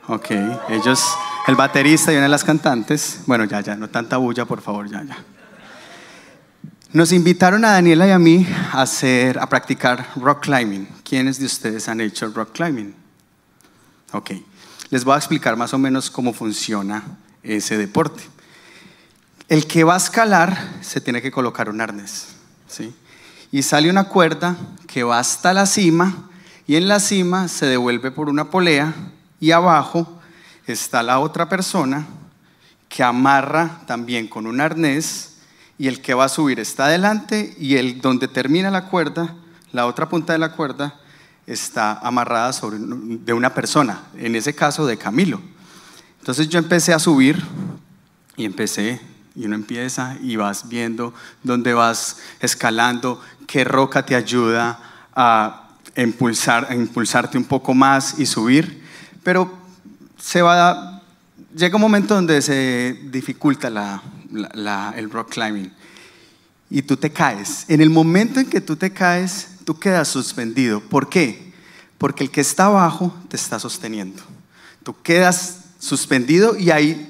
Ok, 0.08 0.32
ellos, 0.70 1.04
el 1.46 1.54
baterista 1.54 2.12
y 2.12 2.16
una 2.16 2.24
de 2.24 2.30
las 2.30 2.44
cantantes, 2.44 3.20
bueno, 3.28 3.46
ya, 3.46 3.62
ya, 3.62 3.76
no 3.76 3.90
tanta 3.90 4.18
bulla, 4.18 4.46
por 4.46 4.62
favor, 4.62 4.90
ya, 4.90 5.04
ya. 5.04 5.18
Nos 6.94 7.12
invitaron 7.12 7.64
a 7.64 7.74
Daniela 7.74 8.08
y 8.08 8.10
a 8.10 8.18
mí 8.18 8.48
a, 8.74 8.82
hacer, 8.82 9.38
a 9.38 9.48
practicar 9.48 10.10
rock 10.16 10.46
climbing. 10.46 10.88
¿Quiénes 11.04 11.38
de 11.38 11.46
ustedes 11.46 11.88
han 11.88 12.02
hecho 12.02 12.28
rock 12.30 12.52
climbing? 12.52 12.96
Ok, 14.14 14.32
les 14.90 15.04
voy 15.04 15.14
a 15.14 15.18
explicar 15.18 15.58
más 15.58 15.76
o 15.76 15.78
menos 15.78 16.10
cómo 16.10 16.34
funciona 16.34 17.04
ese 17.44 17.78
deporte. 17.78 18.24
El 19.48 19.68
que 19.68 19.84
va 19.84 19.94
a 19.94 19.98
escalar 19.98 20.80
se 20.82 21.02
tiene 21.02 21.22
que 21.22 21.30
colocar 21.30 21.70
un 21.70 21.82
arnés, 21.82 22.30
¿sí? 22.68 22.92
Y 23.52 23.64
sale 23.64 23.90
una 23.90 24.06
cuerda 24.06 24.56
que 24.88 25.04
va 25.04 25.20
hasta 25.20 25.54
la 25.54 25.66
cima 25.66 26.30
y 26.68 26.76
en 26.76 26.88
la 26.88 27.00
cima 27.00 27.48
se 27.48 27.66
devuelve 27.66 28.12
por 28.12 28.30
una 28.30 28.50
polea 28.52 28.94
y 29.40 29.52
abajo 29.52 30.20
está 30.68 31.02
la 31.02 31.20
otra 31.20 31.50
persona 31.50 32.06
que 32.88 33.04
amarra 33.04 33.82
también 33.88 34.28
con 34.28 34.46
un 34.46 34.62
arnés 34.62 35.38
y 35.78 35.88
el 35.88 36.02
que 36.02 36.14
va 36.14 36.26
a 36.26 36.30
subir 36.30 36.60
está 36.60 36.86
adelante 36.86 37.56
y 37.58 37.78
el 37.78 38.02
donde 38.02 38.28
termina 38.28 38.70
la 38.70 38.86
cuerda, 38.86 39.36
la 39.72 39.86
otra 39.86 40.10
punta 40.10 40.34
de 40.34 40.40
la 40.40 40.52
cuerda 40.52 41.00
está 41.48 41.94
amarrada 42.00 42.54
sobre 42.54 42.78
de 42.80 43.34
una 43.34 43.54
persona, 43.54 44.04
en 44.16 44.36
ese 44.36 44.54
caso 44.54 44.86
de 44.86 44.98
Camilo. 44.98 45.42
Entonces 46.20 46.50
yo 46.50 46.60
empecé 46.60 46.94
a 46.94 47.00
subir 47.00 47.44
y 48.36 48.46
empecé 48.46 49.02
y 49.36 49.46
uno 49.46 49.56
empieza 49.56 50.18
y 50.22 50.36
vas 50.36 50.68
viendo 50.68 51.14
dónde 51.44 51.74
vas 51.74 52.18
escalando, 52.40 53.22
qué 53.48 53.64
roca 53.64 54.06
te 54.06 54.16
ayuda 54.16 54.80
a 55.16 55.70
impulsar, 55.96 56.68
a 56.70 56.76
impulsarte 56.76 57.38
un 57.38 57.46
poco 57.46 57.74
más 57.74 58.20
y 58.20 58.26
subir, 58.26 58.84
pero 59.24 59.52
se 60.18 60.42
va 60.42 61.00
llega 61.56 61.76
un 61.76 61.82
momento 61.82 62.16
donde 62.16 62.42
se 62.42 63.00
dificulta 63.12 63.70
la, 63.70 64.94
el 64.96 65.10
rock 65.10 65.32
climbing 65.32 65.72
y 66.70 66.82
tú 66.84 66.98
te 66.98 67.12
caes. 67.12 67.66
En 67.68 67.82
el 67.82 67.90
momento 67.90 68.40
en 68.40 68.50
que 68.50 68.62
tú 68.62 68.76
te 68.76 68.92
caes, 68.92 69.48
tú 69.66 69.80
quedas 69.80 70.08
suspendido. 70.08 70.82
¿Por 70.82 71.10
qué? 71.10 71.52
Porque 71.98 72.24
el 72.24 72.32
que 72.32 72.42
está 72.42 72.66
abajo 72.66 73.16
te 73.28 73.36
está 73.36 73.60
sosteniendo. 73.60 74.22
Tú 74.84 74.96
quedas 75.02 75.62
suspendido 75.80 76.56
y 76.56 76.72
hay, 76.72 77.09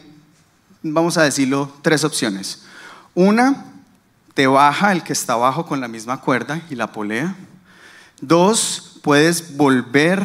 vamos 0.83 1.17
a 1.17 1.23
decirlo, 1.23 1.71
tres 1.81 2.03
opciones. 2.03 2.63
Una, 3.15 3.65
te 4.33 4.47
baja 4.47 4.91
el 4.91 5.03
que 5.03 5.13
está 5.13 5.33
abajo 5.33 5.65
con 5.65 5.81
la 5.81 5.87
misma 5.87 6.21
cuerda 6.21 6.61
y 6.69 6.75
la 6.75 6.91
polea. 6.91 7.35
Dos, 8.21 8.99
puedes 9.01 9.57
volver 9.57 10.21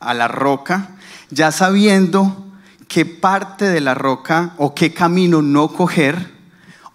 a 0.00 0.14
la 0.14 0.28
roca 0.28 0.90
ya 1.30 1.50
sabiendo 1.50 2.46
qué 2.88 3.04
parte 3.04 3.64
de 3.66 3.80
la 3.80 3.94
roca 3.94 4.54
o 4.58 4.74
qué 4.74 4.92
camino 4.92 5.42
no 5.42 5.68
coger, 5.68 6.34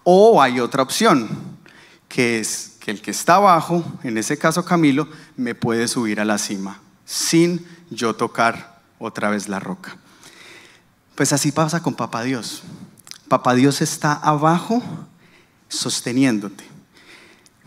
o 0.04 0.42
hay 0.42 0.58
otra 0.58 0.82
opción, 0.82 1.28
que 2.08 2.40
es 2.40 2.72
que 2.80 2.90
el 2.90 3.00
que 3.00 3.12
está 3.12 3.36
abajo, 3.36 3.84
en 4.02 4.18
ese 4.18 4.38
caso 4.38 4.64
Camilo, 4.64 5.06
me 5.36 5.54
puede 5.54 5.86
subir 5.86 6.20
a 6.20 6.24
la 6.24 6.38
cima 6.38 6.80
sin 7.04 7.64
yo 7.90 8.14
tocar 8.14 8.80
otra 8.98 9.30
vez 9.30 9.48
la 9.48 9.60
roca. 9.60 9.96
Pues 11.14 11.32
así 11.32 11.52
pasa 11.52 11.82
con 11.82 11.94
Papá 11.94 12.22
Dios. 12.22 12.62
Papá 13.28 13.54
Dios 13.54 13.80
está 13.80 14.12
abajo 14.12 14.82
sosteniéndote. 15.68 16.64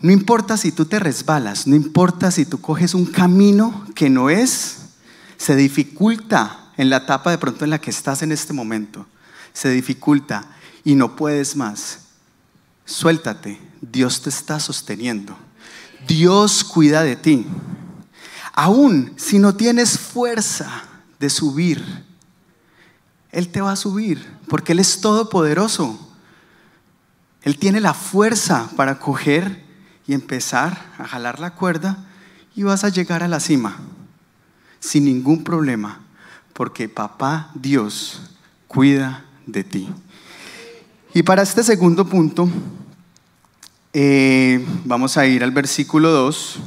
No 0.00 0.12
importa 0.12 0.56
si 0.56 0.72
tú 0.72 0.84
te 0.84 0.98
resbalas, 0.98 1.66
no 1.66 1.74
importa 1.74 2.30
si 2.30 2.44
tú 2.44 2.60
coges 2.60 2.94
un 2.94 3.06
camino 3.06 3.86
que 3.94 4.10
no 4.10 4.30
es, 4.30 4.78
se 5.38 5.56
dificulta 5.56 6.70
en 6.76 6.90
la 6.90 6.98
etapa 6.98 7.30
de 7.30 7.38
pronto 7.38 7.64
en 7.64 7.70
la 7.70 7.80
que 7.80 7.90
estás 7.90 8.22
en 8.22 8.32
este 8.32 8.52
momento, 8.52 9.06
se 9.52 9.70
dificulta 9.70 10.44
y 10.84 10.94
no 10.94 11.16
puedes 11.16 11.56
más, 11.56 12.00
suéltate, 12.84 13.60
Dios 13.80 14.22
te 14.22 14.28
está 14.28 14.60
sosteniendo. 14.60 15.36
Dios 16.06 16.62
cuida 16.62 17.02
de 17.02 17.16
ti. 17.16 17.46
Aún 18.52 19.12
si 19.16 19.38
no 19.38 19.54
tienes 19.54 19.98
fuerza 19.98 20.70
de 21.18 21.30
subir, 21.30 22.05
Él 23.36 23.48
te 23.48 23.60
va 23.60 23.72
a 23.72 23.76
subir 23.76 24.26
porque 24.48 24.72
Él 24.72 24.78
es 24.78 25.02
todopoderoso. 25.02 26.00
Él 27.42 27.58
tiene 27.58 27.82
la 27.82 27.92
fuerza 27.92 28.70
para 28.76 28.98
coger 28.98 29.62
y 30.06 30.14
empezar 30.14 30.94
a 30.96 31.06
jalar 31.06 31.38
la 31.38 31.50
cuerda 31.50 31.98
y 32.54 32.62
vas 32.62 32.82
a 32.82 32.88
llegar 32.88 33.22
a 33.22 33.28
la 33.28 33.38
cima 33.38 33.76
sin 34.80 35.04
ningún 35.04 35.44
problema 35.44 36.00
porque 36.54 36.88
papá 36.88 37.50
Dios 37.54 38.22
cuida 38.68 39.26
de 39.44 39.64
ti. 39.64 39.86
Y 41.12 41.22
para 41.22 41.42
este 41.42 41.62
segundo 41.62 42.06
punto, 42.06 42.48
eh, 43.92 44.64
vamos 44.86 45.18
a 45.18 45.26
ir 45.26 45.44
al 45.44 45.50
versículo 45.50 46.10
2, 46.10 46.58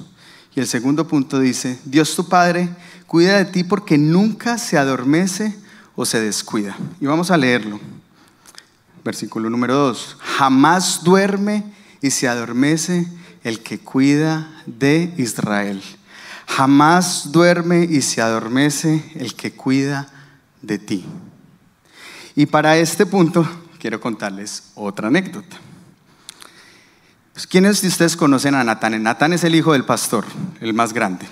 y 0.55 0.60
el 0.60 0.67
segundo 0.67 1.08
punto 1.08 1.39
dice, 1.39 1.79
Dios 1.84 2.15
tu 2.15 2.29
Padre 2.29 2.69
cuida 3.08 3.38
de 3.38 3.45
ti 3.45 3.63
porque 3.63 3.97
nunca 3.97 4.60
se 4.60 4.77
adormece 4.77 5.58
o 6.01 6.05
se 6.05 6.21
descuida. 6.21 6.77
Y 7.01 7.07
vamos 7.07 7.29
a 7.29 7.35
leerlo. 7.35 7.77
Versículo 9.03 9.49
número 9.49 9.75
2, 9.75 10.15
jamás 10.21 11.03
duerme 11.03 11.65
y 12.01 12.12
se 12.12 12.29
adormece 12.29 13.05
el 13.43 13.59
que 13.59 13.79
cuida 13.79 14.49
de 14.65 15.13
Israel. 15.17 15.83
Jamás 16.47 17.33
duerme 17.33 17.83
y 17.83 18.01
se 18.01 18.21
adormece 18.21 19.12
el 19.15 19.35
que 19.35 19.51
cuida 19.51 20.07
de 20.62 20.79
ti. 20.79 21.05
Y 22.33 22.45
para 22.45 22.77
este 22.77 23.05
punto 23.05 23.45
quiero 23.77 23.99
contarles 23.99 24.71
otra 24.75 25.09
anécdota. 25.09 25.57
Pues, 27.33 27.45
¿Quiénes 27.45 27.81
de 27.81 27.89
ustedes 27.89 28.15
conocen 28.15 28.55
a 28.55 28.63
Natán? 28.63 29.03
Natán 29.03 29.33
es 29.33 29.43
el 29.43 29.53
hijo 29.53 29.73
del 29.73 29.83
pastor, 29.83 30.23
el 30.62 30.73
más 30.73 30.93
grande. 30.93 31.27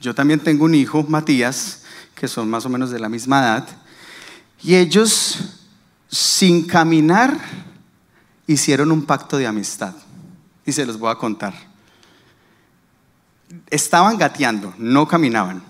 Yo 0.00 0.14
también 0.14 0.38
tengo 0.38 0.64
un 0.64 0.76
hijo, 0.76 1.04
Matías, 1.08 1.82
que 2.14 2.28
son 2.28 2.48
más 2.48 2.64
o 2.66 2.68
menos 2.68 2.92
de 2.92 3.00
la 3.00 3.08
misma 3.08 3.40
edad, 3.40 3.68
y 4.62 4.74
ellos, 4.74 5.38
sin 6.08 6.66
caminar, 6.66 7.38
hicieron 8.46 8.92
un 8.92 9.02
pacto 9.04 9.36
de 9.36 9.46
amistad. 9.46 9.94
Y 10.64 10.72
se 10.72 10.86
los 10.86 10.98
voy 10.98 11.10
a 11.10 11.16
contar. 11.16 11.54
Estaban 13.70 14.18
gateando, 14.18 14.74
no 14.78 15.06
caminaban. 15.06 15.62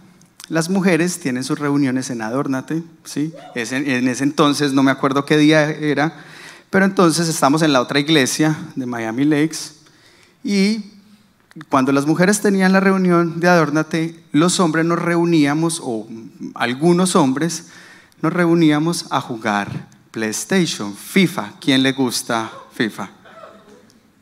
Las 0.49 0.71
mujeres 0.71 1.19
tienen 1.19 1.45
sus 1.45 1.59
reuniones 1.59 2.09
en 2.11 2.23
Adórnate, 2.23 2.83
¿sí? 3.05 3.35
en 3.55 4.09
ese 4.09 4.25
entonces, 4.25 4.73
no 4.73 4.83
me 4.83 4.93
acuerdo 4.93 5.25
qué 5.27 5.37
día 5.37 5.69
era, 5.71 6.25
pero 6.71 6.85
entonces 6.85 7.29
estamos 7.29 7.63
en 7.63 7.73
la 7.73 7.81
otra 7.81 7.99
iglesia 7.99 8.57
de 8.77 8.87
Miami 8.87 9.25
Lakes 9.25 9.73
y 10.45 10.93
cuando 11.69 11.91
las 11.91 12.07
mujeres 12.07 12.41
tenían 12.41 12.73
la 12.73 12.81
reunión 12.81 13.41
de 13.41 13.49
Adórnate, 13.49 14.23
los 14.33 14.61
hombres 14.61 14.85
nos 14.85 15.01
reuníamos, 15.01 15.81
o 15.83 16.07
algunos 16.55 17.17
hombres, 17.17 17.69
nos 18.23 18.33
reuníamos 18.33 19.07
a 19.11 19.21
jugar 19.21 19.89
PlayStation, 20.11 20.97
FIFA. 20.97 21.53
¿Quién 21.61 21.83
le 21.83 21.93
gusta 21.93 22.51
FIFA? 22.73 23.11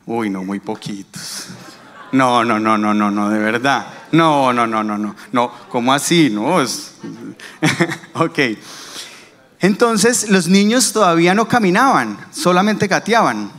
Uy, 0.05 0.29
no, 0.29 0.43
muy 0.43 0.59
poquitos. 0.59 1.47
No, 2.11 2.43
no, 2.43 2.59
no, 2.59 2.77
no, 2.77 2.93
no, 2.93 3.09
no, 3.09 3.29
de 3.29 3.39
verdad. 3.39 3.87
No, 4.11 4.53
no, 4.53 4.67
no, 4.67 4.83
no, 4.83 4.97
no. 4.97 5.15
No, 5.31 5.51
¿cómo 5.69 5.93
así? 5.93 6.29
No, 6.29 6.57
ok. 8.13 8.39
Entonces, 9.59 10.29
los 10.29 10.47
niños 10.47 10.93
todavía 10.93 11.33
no 11.33 11.47
caminaban, 11.47 12.17
solamente 12.31 12.87
gateaban. 12.87 13.51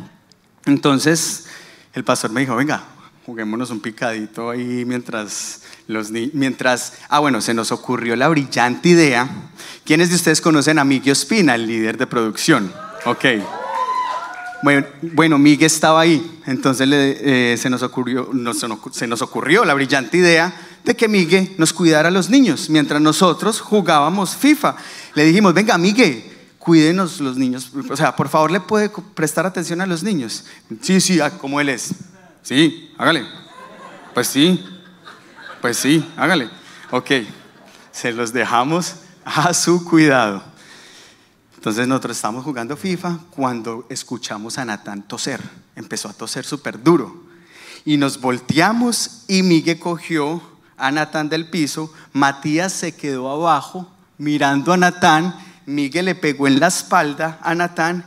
Entonces, 0.65 1.47
el 1.93 2.05
pastor 2.05 2.31
me 2.31 2.41
dijo, 2.43 2.55
venga, 2.55 2.83
juguémonos 3.25 3.71
un 3.71 3.81
picadito 3.81 4.51
ahí 4.51 4.85
mientras 4.85 5.63
los 5.87 6.11
mientras 6.11 6.95
ah 7.09 7.21
bueno 7.21 7.41
se 7.41 7.55
nos 7.55 7.73
ocurrió 7.73 8.17
la 8.17 8.29
brillante 8.29 8.89
idea 8.89 9.29
quiénes 9.85 10.09
de 10.11 10.17
ustedes 10.17 10.41
conocen 10.41 10.79
a 10.79 10.85
Miguel 10.85 11.13
Espina 11.13 11.55
el 11.55 11.67
líder 11.67 11.97
de 11.97 12.07
producción 12.07 12.73
ok. 13.05 13.25
Bueno, 14.63 14.87
bueno 15.01 15.39
Miguel 15.39 15.67
estaba 15.67 16.01
ahí 16.01 16.41
entonces 16.47 16.89
eh, 16.91 17.57
se 17.59 17.71
nos 17.71 17.83
ocurrió 17.83 18.31
se 18.93 19.07
nos 19.07 19.23
ocurrió 19.23 19.65
la 19.65 19.75
brillante 19.75 20.17
idea 20.17 20.53
de 20.85 20.97
que 20.97 21.09
Miguel 21.09 21.55
nos 21.59 21.73
cuidara 21.73 22.09
a 22.09 22.13
los 22.13 22.31
niños 22.31 22.71
mientras 22.71 23.01
nosotros 23.01 23.61
jugábamos 23.61 24.37
FIFA. 24.37 24.77
Le 25.15 25.25
dijimos 25.25 25.55
venga 25.55 25.79
Miguel 25.79 26.25
cuídenos 26.59 27.21
los 27.21 27.37
niños 27.37 27.71
o 27.89 27.97
sea 27.97 28.17
por 28.17 28.29
favor 28.29 28.51
le 28.51 28.61
puede 28.61 28.91
prestar 29.15 29.47
atención 29.47 29.81
a 29.81 29.87
los 29.87 30.03
niños 30.03 30.45
sí 30.81 31.01
sí 31.01 31.21
ah, 31.21 31.31
como 31.31 31.61
él 31.61 31.69
es. 31.69 31.95
Sí, 32.47 32.93
hágale. 32.97 33.25
Pues 34.15 34.29
sí, 34.29 34.65
pues 35.61 35.77
sí, 35.77 36.07
hágale. 36.17 36.51
Ok, 36.91 37.11
se 37.93 38.13
los 38.13 38.33
dejamos 38.33 38.97
a 39.25 39.53
su 39.55 39.85
cuidado. 39.85 40.43
Entonces 41.57 41.89
nosotros 41.89 42.17
estamos 42.17 42.45
jugando 42.45 42.77
FIFA 42.77 43.19
cuando 43.31 43.87
escuchamos 43.89 44.59
a 44.59 44.65
Natán 44.65 45.03
toser. 45.03 45.41
Empezó 45.75 46.09
a 46.09 46.13
toser 46.13 46.45
súper 46.45 46.83
duro. 46.83 47.25
Y 47.85 47.97
nos 47.97 48.21
volteamos 48.21 49.25
y 49.27 49.43
Miguel 49.43 49.79
cogió 49.79 50.41
a 50.77 50.91
Natán 50.91 51.29
del 51.29 51.49
piso. 51.49 51.93
Matías 52.13 52.73
se 52.73 52.95
quedó 52.95 53.31
abajo 53.31 53.91
mirando 54.19 54.73
a 54.73 54.77
Natán. 54.77 55.37
Miguel 55.67 56.05
le 56.05 56.15
pegó 56.15 56.47
en 56.47 56.61
la 56.61 56.69
espalda 56.69 57.39
a 57.43 57.55
Natán 57.55 58.05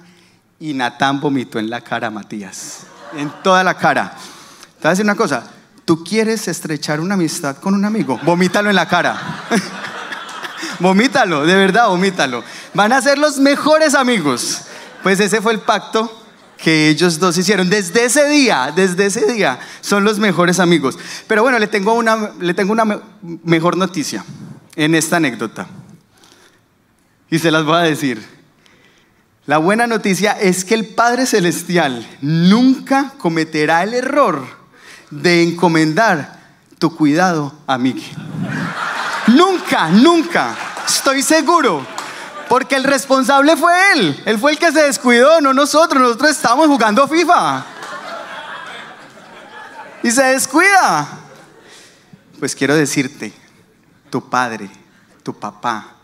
y 0.60 0.74
Natán 0.74 1.20
vomitó 1.20 1.60
en 1.60 1.70
la 1.70 1.82
cara 1.82 2.08
a 2.08 2.12
Matías 2.12 2.86
en 3.14 3.32
toda 3.44 3.64
la 3.64 3.76
cara. 3.76 4.12
Te 4.12 4.84
voy 4.84 4.88
a 4.88 4.90
decir 4.90 5.06
una 5.06 5.16
cosa, 5.16 5.44
tú 5.90 6.04
quieres 6.04 6.48
estrechar 6.48 7.00
una 7.00 7.16
amistad 7.16 7.58
con 7.58 7.74
un 7.74 7.84
amigo, 7.84 8.20
vomítalo 8.22 8.70
en 8.70 8.76
la 8.76 8.88
cara. 8.88 9.44
vomítalo, 10.80 11.48
de 11.48 11.56
verdad, 11.56 11.88
vomítalo. 11.88 12.44
Van 12.76 12.94
a 12.94 13.02
ser 13.02 13.18
los 13.18 13.40
mejores 13.40 13.96
amigos. 13.96 14.66
Pues 15.02 15.20
ese 15.20 15.42
fue 15.42 15.52
el 15.52 15.62
pacto 15.62 16.16
que 16.60 16.90
ellos 16.90 17.18
dos 17.18 17.36
hicieron. 17.40 17.72
Desde 17.72 18.06
ese 18.06 18.30
día, 18.30 18.72
desde 18.76 19.08
ese 19.08 19.34
día, 19.34 19.58
son 19.82 20.04
los 20.04 20.20
mejores 20.20 20.60
amigos. 20.60 20.96
Pero 21.26 21.42
bueno, 21.42 21.58
le 21.58 21.66
tengo 21.66 21.94
una, 21.94 22.34
le 22.40 22.54
tengo 22.54 22.72
una 22.72 22.86
mejor 23.44 23.76
noticia 23.76 24.24
en 24.76 24.94
esta 24.94 25.18
anécdota. 25.18 25.66
Y 27.32 27.40
se 27.40 27.50
las 27.50 27.66
voy 27.66 27.78
a 27.78 27.80
decir. 27.80 28.24
La 29.48 29.58
buena 29.58 29.88
noticia 29.88 30.34
es 30.34 30.66
que 30.66 30.76
el 30.76 30.86
Padre 30.86 31.26
Celestial 31.26 32.08
nunca 32.22 33.14
cometerá 33.18 33.82
el 33.82 33.96
error 33.96 34.59
de 35.10 35.44
encomendar 35.44 36.40
tu 36.78 36.96
cuidado 36.96 37.54
a 37.68 37.78
mí. 37.78 37.96
nunca, 39.28 39.90
nunca. 39.90 40.56
Estoy 40.88 41.22
seguro. 41.22 41.86
Porque 42.48 42.76
el 42.76 42.84
responsable 42.84 43.56
fue 43.56 43.74
él. 43.94 44.24
Él 44.26 44.40
fue 44.40 44.52
el 44.52 44.58
que 44.58 44.72
se 44.72 44.82
descuidó, 44.82 45.40
no 45.40 45.54
nosotros. 45.54 46.02
Nosotros 46.02 46.32
estábamos 46.32 46.68
jugando 46.68 47.08
FIFA. 47.08 47.66
Y 50.02 50.12
se 50.12 50.24
descuida. 50.24 51.08
Pues 52.40 52.56
quiero 52.56 52.76
decirte, 52.76 53.34
tu 54.10 54.30
padre, 54.30 54.70
tu 55.24 55.38
papá, 55.38 55.96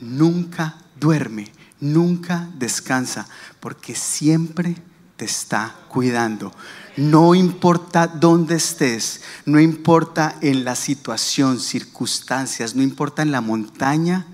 nunca 0.00 0.74
duerme 0.96 1.52
nunca 1.80 2.48
descansa 2.54 3.26
porque 3.60 3.94
siempre 3.94 4.76
te 5.16 5.24
está 5.24 5.74
cuidando. 5.88 6.52
No 6.96 7.34
importa 7.34 8.06
dónde 8.06 8.56
estés, 8.56 9.20
no 9.44 9.60
importa 9.60 10.36
en 10.40 10.64
la 10.64 10.74
situación, 10.74 11.60
circunstancias, 11.60 12.74
no 12.74 12.82
importa 12.82 13.22
en 13.22 13.32
la 13.32 13.42
montaña 13.42 14.26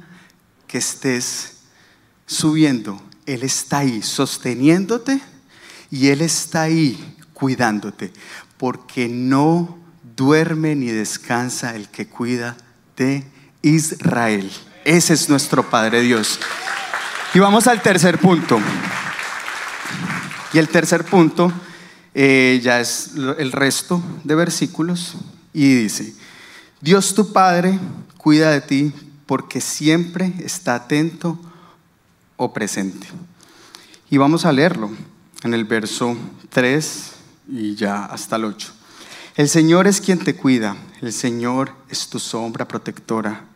que 0.68 0.78
estés 0.78 1.54
subiendo, 2.26 3.02
Él 3.26 3.42
está 3.42 3.78
ahí 3.78 4.00
sosteniéndote 4.00 5.20
y 5.90 6.08
Él 6.08 6.20
está 6.20 6.62
ahí 6.62 7.16
cuidándote, 7.32 8.12
porque 8.58 9.08
no 9.08 9.78
duerme 10.16 10.76
ni 10.76 10.86
descansa 10.86 11.74
el 11.74 11.88
que 11.88 12.06
cuida 12.06 12.56
de 12.96 13.24
Israel. 13.62 14.50
Ese 14.84 15.14
es 15.14 15.28
nuestro 15.28 15.68
Padre 15.68 16.00
Dios. 16.02 16.38
Y 17.34 17.38
vamos 17.38 17.66
al 17.66 17.82
tercer 17.82 18.18
punto. 18.18 18.60
Y 20.52 20.58
el 20.58 20.68
tercer 20.68 21.04
punto 21.04 21.52
eh, 22.14 22.60
ya 22.62 22.80
es 22.80 23.12
el 23.16 23.52
resto 23.52 24.02
de 24.24 24.34
versículos 24.34 25.14
y 25.52 25.74
dice, 25.74 26.14
Dios 26.80 27.14
tu 27.14 27.32
Padre 27.32 27.78
cuida 28.16 28.50
de 28.50 28.60
ti 28.60 28.92
porque 29.26 29.60
siempre 29.60 30.32
está 30.44 30.74
atento 30.74 31.38
o 32.36 32.52
presente. 32.52 33.06
Y 34.10 34.18
vamos 34.18 34.44
a 34.44 34.52
leerlo 34.52 34.90
en 35.42 35.54
el 35.54 35.64
verso 35.64 36.16
3 36.50 37.12
y 37.48 37.74
ya 37.74 38.04
hasta 38.04 38.36
el 38.36 38.44
8. 38.44 38.72
El 39.36 39.48
Señor 39.48 39.86
es 39.86 40.00
quien 40.00 40.18
te 40.18 40.36
cuida, 40.36 40.76
el 41.00 41.12
Señor 41.12 41.72
es 41.88 42.08
tu 42.08 42.18
sombra 42.18 42.68
protectora. 42.68 43.46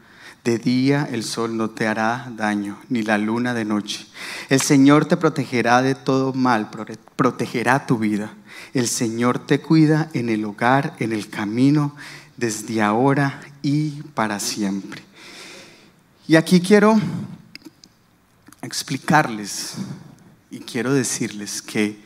De 0.43 0.59
día 0.59 1.09
el 1.11 1.25
sol 1.25 1.57
no 1.57 1.71
te 1.71 1.89
hará 1.89 2.33
daño, 2.37 2.79
ni 2.89 3.03
la 3.03 3.19
luna 3.19 3.53
de 3.53 3.65
noche. 3.65 4.07
El 4.49 4.63
Señor 4.63 5.05
te 5.05 5.17
protegerá 5.17 5.83
de 5.83 5.95
todo 5.97 6.33
mal, 6.33 6.71
protegerá 7.17 7.85
tu 7.85 7.99
vida. 7.99 8.33
El 8.75 8.89
Señor 8.89 9.39
te 9.47 9.61
cuida 9.61 10.11
en 10.13 10.29
el 10.29 10.45
hogar, 10.45 10.95
en 10.99 11.13
el 11.13 11.29
camino, 11.29 11.95
desde 12.37 12.83
ahora 12.83 13.41
y 13.63 14.03
para 14.15 14.41
siempre. 14.41 15.03
Y 16.29 16.37
aquí 16.37 16.61
quiero 16.61 17.01
explicarles 18.63 19.75
y 20.51 20.59
quiero 20.59 20.93
decirles 20.93 21.63
que 21.63 21.99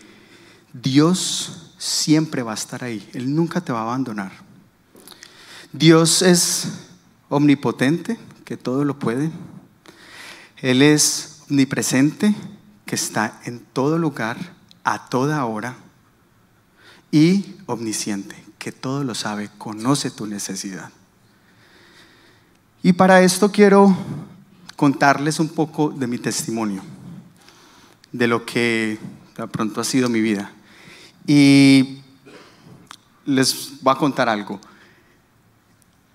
Dios 0.72 1.74
siempre 1.78 2.42
va 2.42 2.52
a 2.52 2.54
estar 2.54 2.84
ahí. 2.84 3.08
Él 3.14 3.34
nunca 3.34 3.60
te 3.60 3.72
va 3.72 3.80
a 3.80 3.84
abandonar. 3.84 4.32
Dios 5.72 6.22
es 6.22 6.68
omnipotente 7.28 8.18
que 8.44 8.56
todo 8.56 8.84
lo 8.84 8.98
puede. 8.98 9.30
Él 10.58 10.82
es 10.82 11.42
omnipresente, 11.48 12.34
que 12.84 12.94
está 12.96 13.40
en 13.44 13.60
todo 13.60 13.98
lugar, 13.98 14.36
a 14.84 15.08
toda 15.08 15.44
hora. 15.44 15.76
Y 17.10 17.56
omnisciente, 17.66 18.36
que 18.58 18.72
todo 18.72 19.04
lo 19.04 19.14
sabe, 19.14 19.50
conoce 19.58 20.10
tu 20.10 20.26
necesidad. 20.26 20.90
Y 22.82 22.92
para 22.92 23.22
esto 23.22 23.50
quiero 23.50 23.96
contarles 24.76 25.40
un 25.40 25.48
poco 25.48 25.90
de 25.90 26.06
mi 26.06 26.18
testimonio, 26.18 26.82
de 28.12 28.26
lo 28.26 28.46
que 28.46 28.98
de 29.36 29.48
pronto 29.48 29.80
ha 29.80 29.84
sido 29.84 30.08
mi 30.08 30.20
vida. 30.20 30.52
Y 31.26 32.00
les 33.26 33.72
voy 33.82 33.92
a 33.92 33.98
contar 33.98 34.28
algo. 34.28 34.60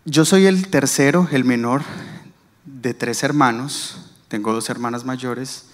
Yo 0.06 0.26
soy 0.26 0.46
el 0.46 0.68
tercero, 0.68 1.28
el 1.32 1.46
menor 1.46 1.84
de 2.66 2.94
tres 2.94 3.24
hermanos, 3.24 3.98
tengo 4.28 4.54
dos 4.54 4.70
hermanas 4.70 5.06
mayores, 5.06 5.66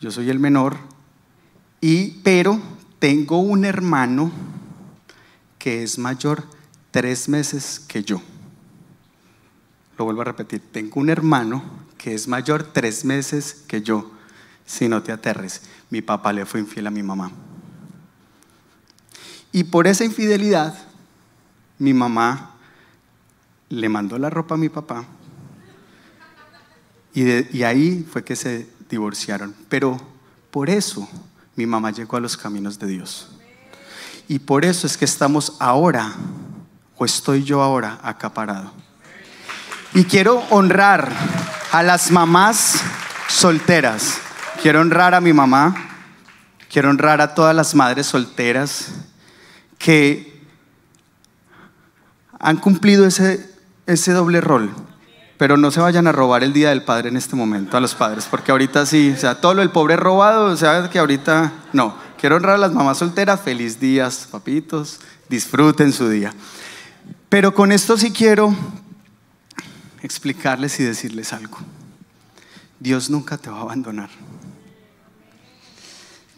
yo 0.00 0.10
soy 0.10 0.30
el 0.30 0.38
menor, 0.38 0.76
y, 1.80 2.12
pero 2.22 2.60
tengo 2.98 3.38
un 3.38 3.64
hermano 3.64 4.30
que 5.58 5.82
es 5.82 5.98
mayor 5.98 6.44
tres 6.90 7.28
meses 7.28 7.80
que 7.80 8.02
yo. 8.02 8.20
lo 9.98 10.04
vuelvo 10.04 10.20
a 10.22 10.24
repetir, 10.24 10.62
tengo 10.72 11.00
un 11.00 11.08
hermano 11.08 11.62
que 11.96 12.14
es 12.14 12.28
mayor 12.28 12.62
tres 12.72 13.04
meses 13.04 13.64
que 13.66 13.82
yo. 13.82 14.10
Si 14.66 14.88
no 14.88 15.02
te 15.02 15.12
aterres, 15.12 15.62
mi 15.90 16.02
papá 16.02 16.32
le 16.32 16.44
fue 16.44 16.60
infiel 16.60 16.86
a 16.86 16.90
mi 16.90 17.02
mamá. 17.02 17.30
Y 19.52 19.64
por 19.64 19.86
esa 19.86 20.04
infidelidad, 20.04 20.76
mi 21.78 21.94
mamá 21.94 22.56
le 23.68 23.88
mandó 23.88 24.18
la 24.18 24.30
ropa 24.30 24.54
a 24.54 24.58
mi 24.58 24.68
papá 24.68 25.06
y, 27.16 27.62
ahí 27.62 28.06
fue 28.10 28.22
que 28.24 28.36
se 28.36 28.68
divorciaron. 28.90 29.54
Pero 29.70 29.98
por 30.50 30.68
eso 30.68 31.08
mi 31.56 31.66
mamá 31.66 31.90
llegó 31.90 32.18
a 32.18 32.20
los 32.20 32.36
caminos 32.36 32.78
de 32.78 32.86
Dios. 32.86 33.28
Y 34.28 34.38
por 34.38 34.64
eso 34.64 34.86
es 34.86 34.96
que 34.96 35.04
estamos 35.04 35.54
ahora, 35.58 36.12
o 36.96 37.04
estoy 37.04 37.42
yo 37.42 37.62
ahora 37.62 37.98
acaparado. 38.02 38.72
Y 39.94 40.04
quiero 40.04 40.40
honrar 40.50 41.10
a 41.72 41.82
las 41.82 42.10
mamás 42.10 42.80
solteras. 43.28 44.18
Quiero 44.60 44.80
honrar 44.80 45.14
a 45.14 45.20
mi 45.20 45.32
mamá. 45.32 45.74
Quiero 46.70 46.90
honrar 46.90 47.20
a 47.20 47.34
todas 47.34 47.56
las 47.56 47.74
madres 47.74 48.06
solteras 48.06 48.88
que 49.78 50.44
han 52.38 52.58
cumplido 52.58 53.06
ese, 53.06 53.48
ese 53.86 54.12
doble 54.12 54.40
rol. 54.40 54.70
Pero 55.38 55.56
no 55.56 55.70
se 55.70 55.80
vayan 55.80 56.06
a 56.06 56.12
robar 56.12 56.42
el 56.42 56.52
Día 56.52 56.70
del 56.70 56.82
Padre 56.82 57.10
en 57.10 57.16
este 57.16 57.36
momento 57.36 57.76
a 57.76 57.80
los 57.80 57.94
padres, 57.94 58.26
porque 58.30 58.52
ahorita 58.52 58.86
sí, 58.86 59.12
o 59.14 59.18
sea, 59.18 59.40
todo 59.40 59.54
lo 59.54 59.60
del 59.60 59.70
pobre 59.70 59.96
robado, 59.96 60.46
o 60.46 60.56
sea, 60.56 60.88
que 60.88 60.98
ahorita 60.98 61.52
no. 61.72 61.94
Quiero 62.18 62.36
honrar 62.36 62.54
a 62.54 62.58
las 62.58 62.72
mamás 62.72 62.98
solteras, 62.98 63.40
feliz 63.42 63.78
días, 63.78 64.28
papitos, 64.30 65.00
disfruten 65.28 65.92
su 65.92 66.08
día. 66.08 66.32
Pero 67.28 67.52
con 67.52 67.72
esto 67.72 67.98
sí 67.98 68.12
quiero 68.12 68.54
explicarles 70.02 70.80
y 70.80 70.84
decirles 70.84 71.32
algo. 71.32 71.58
Dios 72.80 73.10
nunca 73.10 73.36
te 73.36 73.50
va 73.50 73.58
a 73.58 73.62
abandonar. 73.62 74.10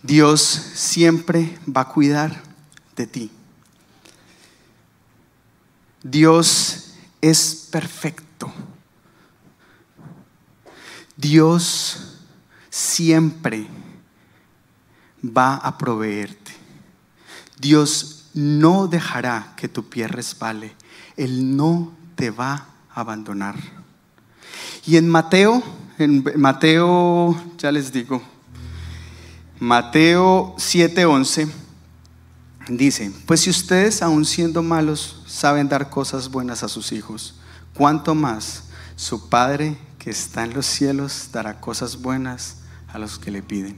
Dios 0.02 0.40
siempre 0.40 1.58
va 1.68 1.82
a 1.82 1.88
cuidar 1.88 2.42
de 2.96 3.06
ti. 3.06 3.30
Dios 6.02 6.94
es 7.20 7.68
perfecto. 7.70 8.52
Dios 11.18 12.14
siempre 12.70 13.66
va 15.20 15.56
a 15.56 15.76
proveerte. 15.76 16.52
Dios 17.60 18.26
no 18.34 18.86
dejará 18.86 19.52
que 19.56 19.68
tu 19.68 19.88
pie 19.88 20.06
resbale. 20.06 20.76
Él 21.16 21.56
no 21.56 21.92
te 22.14 22.30
va 22.30 22.68
a 22.94 23.00
abandonar. 23.00 23.56
Y 24.86 24.96
en 24.96 25.08
Mateo, 25.08 25.60
en 25.98 26.24
Mateo, 26.36 27.36
ya 27.58 27.72
les 27.72 27.92
digo, 27.92 28.22
Mateo 29.58 30.54
7:11 30.56 31.50
dice, 32.68 33.12
pues 33.26 33.40
si 33.40 33.50
ustedes 33.50 34.02
aun 34.02 34.24
siendo 34.24 34.62
malos 34.62 35.24
saben 35.26 35.68
dar 35.68 35.90
cosas 35.90 36.30
buenas 36.30 36.62
a 36.62 36.68
sus 36.68 36.92
hijos, 36.92 37.34
¿cuánto 37.74 38.14
más 38.14 38.62
su 38.94 39.28
Padre 39.28 39.76
está 40.10 40.44
en 40.44 40.54
los 40.54 40.66
cielos 40.66 41.30
dará 41.32 41.60
cosas 41.60 42.00
buenas 42.00 42.58
a 42.88 42.98
los 42.98 43.18
que 43.18 43.30
le 43.30 43.42
piden? 43.42 43.76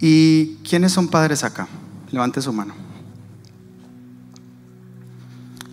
¿Y 0.00 0.56
quiénes 0.56 0.92
son 0.92 1.08
padres 1.08 1.44
acá? 1.44 1.66
Levante 2.10 2.40
su 2.40 2.52
mano. 2.52 2.74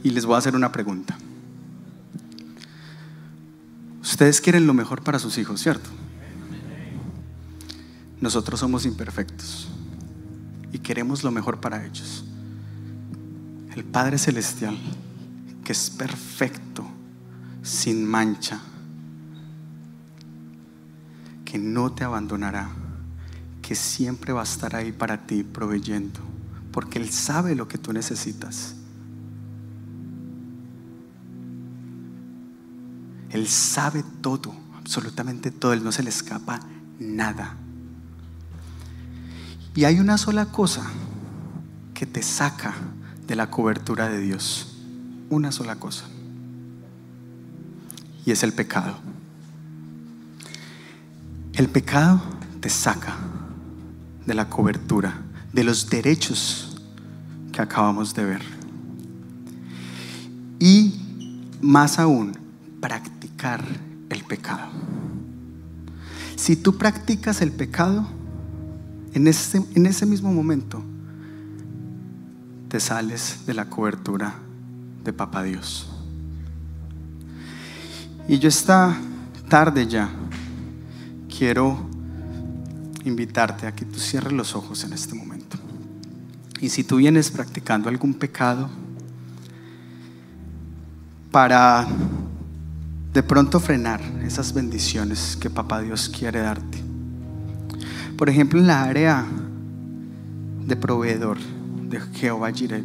Y 0.03 0.10
les 0.10 0.26
voy 0.26 0.36
a 0.36 0.39
hacer 0.39 0.56
una 0.56 0.72
pregunta. 0.72 1.18
Ustedes 4.01 4.39
quieren 4.39 4.68
lo 4.68 4.74
mejor 4.74 5.03
para 5.03 5.20
sus 5.20 5.38
hijos, 5.38 5.62
¿cierto? 5.62 5.89
Nosotros 8.22 8.60
somos 8.60 8.86
imperfectos 8.86 9.68
y 10.72 10.80
queremos 10.80 11.24
lo 11.24 11.32
mejor 11.32 11.60
para 11.60 11.86
ellos. 11.86 12.24
El 13.76 13.84
Padre 13.84 14.18
Celestial, 14.18 14.78
que 15.64 15.74
es 15.74 15.89
perfecto, 15.89 16.86
sin 17.62 18.06
mancha, 18.06 18.62
que 21.56 21.60
no 21.60 21.89
te 21.89 22.03
abandonará, 22.03 22.68
que 23.62 23.76
siempre 23.76 24.34
va 24.34 24.41
a 24.41 24.43
estar 24.43 24.76
ahí 24.76 24.91
para 24.91 25.26
ti 25.26 25.41
proveyendo, 25.41 26.20
porque 26.74 26.99
Él 26.99 27.10
sabe 27.12 27.56
lo 27.56 27.70
que 27.70 27.78
tú 27.78 27.93
necesitas. 27.93 28.76
Él 33.30 33.47
sabe 33.47 34.03
todo, 34.20 34.53
absolutamente 34.78 35.49
todo, 35.49 35.72
Él 35.72 35.82
no 35.82 35.93
se 35.93 36.03
le 36.03 36.10
escapa 36.10 36.60
nada. 36.99 37.56
Y 39.76 39.86
hay 39.86 40.01
una 40.01 40.18
sola 40.18 40.47
cosa 40.47 40.84
que 41.93 42.06
te 42.06 42.22
saca 42.22 42.74
de 43.28 43.36
la 43.38 43.49
cobertura 43.49 44.10
de 44.10 44.20
Dios. 44.20 44.76
Una 45.30 45.53
sola 45.53 45.78
cosa. 45.78 46.03
Y 48.26 48.32
es 48.32 48.43
el 48.43 48.51
pecado. 48.51 49.14
El 51.56 51.70
pecado 51.70 52.22
te 52.60 52.70
saca 52.70 53.16
de 54.26 54.34
la 54.34 54.49
cobertura, 54.49 55.22
de 55.53 55.64
los 55.64 55.89
derechos 55.89 56.76
que 57.53 57.62
acabamos 57.62 58.14
de 58.14 58.26
ver. 58.26 58.41
Y 60.60 60.99
más 61.62 61.97
aún, 61.97 62.38
practicar 62.82 63.64
el 64.10 64.26
pecado. 64.26 64.68
Si 66.36 66.58
tú 66.58 66.78
practicas 66.78 67.41
el 67.41 67.53
pecado, 67.53 68.06
en 69.14 69.26
ese, 69.28 69.64
en 69.76 69.86
ese 69.86 70.06
mismo 70.06 70.34
momento 70.34 70.84
te 72.68 72.82
sales 72.82 73.45
de 73.45 73.53
la 73.53 73.70
cobertura 73.70 74.36
de 75.06 75.14
Papá 75.14 75.43
Dios. 75.43 75.89
Y 78.28 78.39
yo 78.39 78.49
esta 78.49 78.97
tarde 79.47 79.88
ya 79.88 80.10
quiero 81.38 81.78
invitarte 83.04 83.68
a 83.68 83.76
que 83.76 83.86
tú 83.86 84.00
cierres 84.00 84.34
los 84.34 84.56
ojos 84.56 84.84
en 84.84 84.94
este 84.94 85.16
momento. 85.16 85.58
Y 86.62 86.70
si 86.70 86.84
tú 86.84 86.98
vienes 86.98 87.30
practicando 87.30 87.90
algún 87.90 88.14
pecado, 88.14 88.70
para 91.32 91.86
de 93.14 93.24
pronto 93.24 93.60
frenar 93.60 94.02
esas 94.26 94.54
bendiciones 94.54 95.38
que 95.40 95.50
Papá 95.50 95.82
Dios 95.82 96.10
quiere 96.10 96.40
darte. 96.40 96.82
Por 98.18 98.30
ejemplo, 98.30 98.60
en 98.60 98.68
la 98.68 98.84
área 98.84 99.26
de 100.66 100.76
proveedor 100.76 101.38
de 101.90 102.00
Jehová 102.14 102.52
Jireh, 102.52 102.84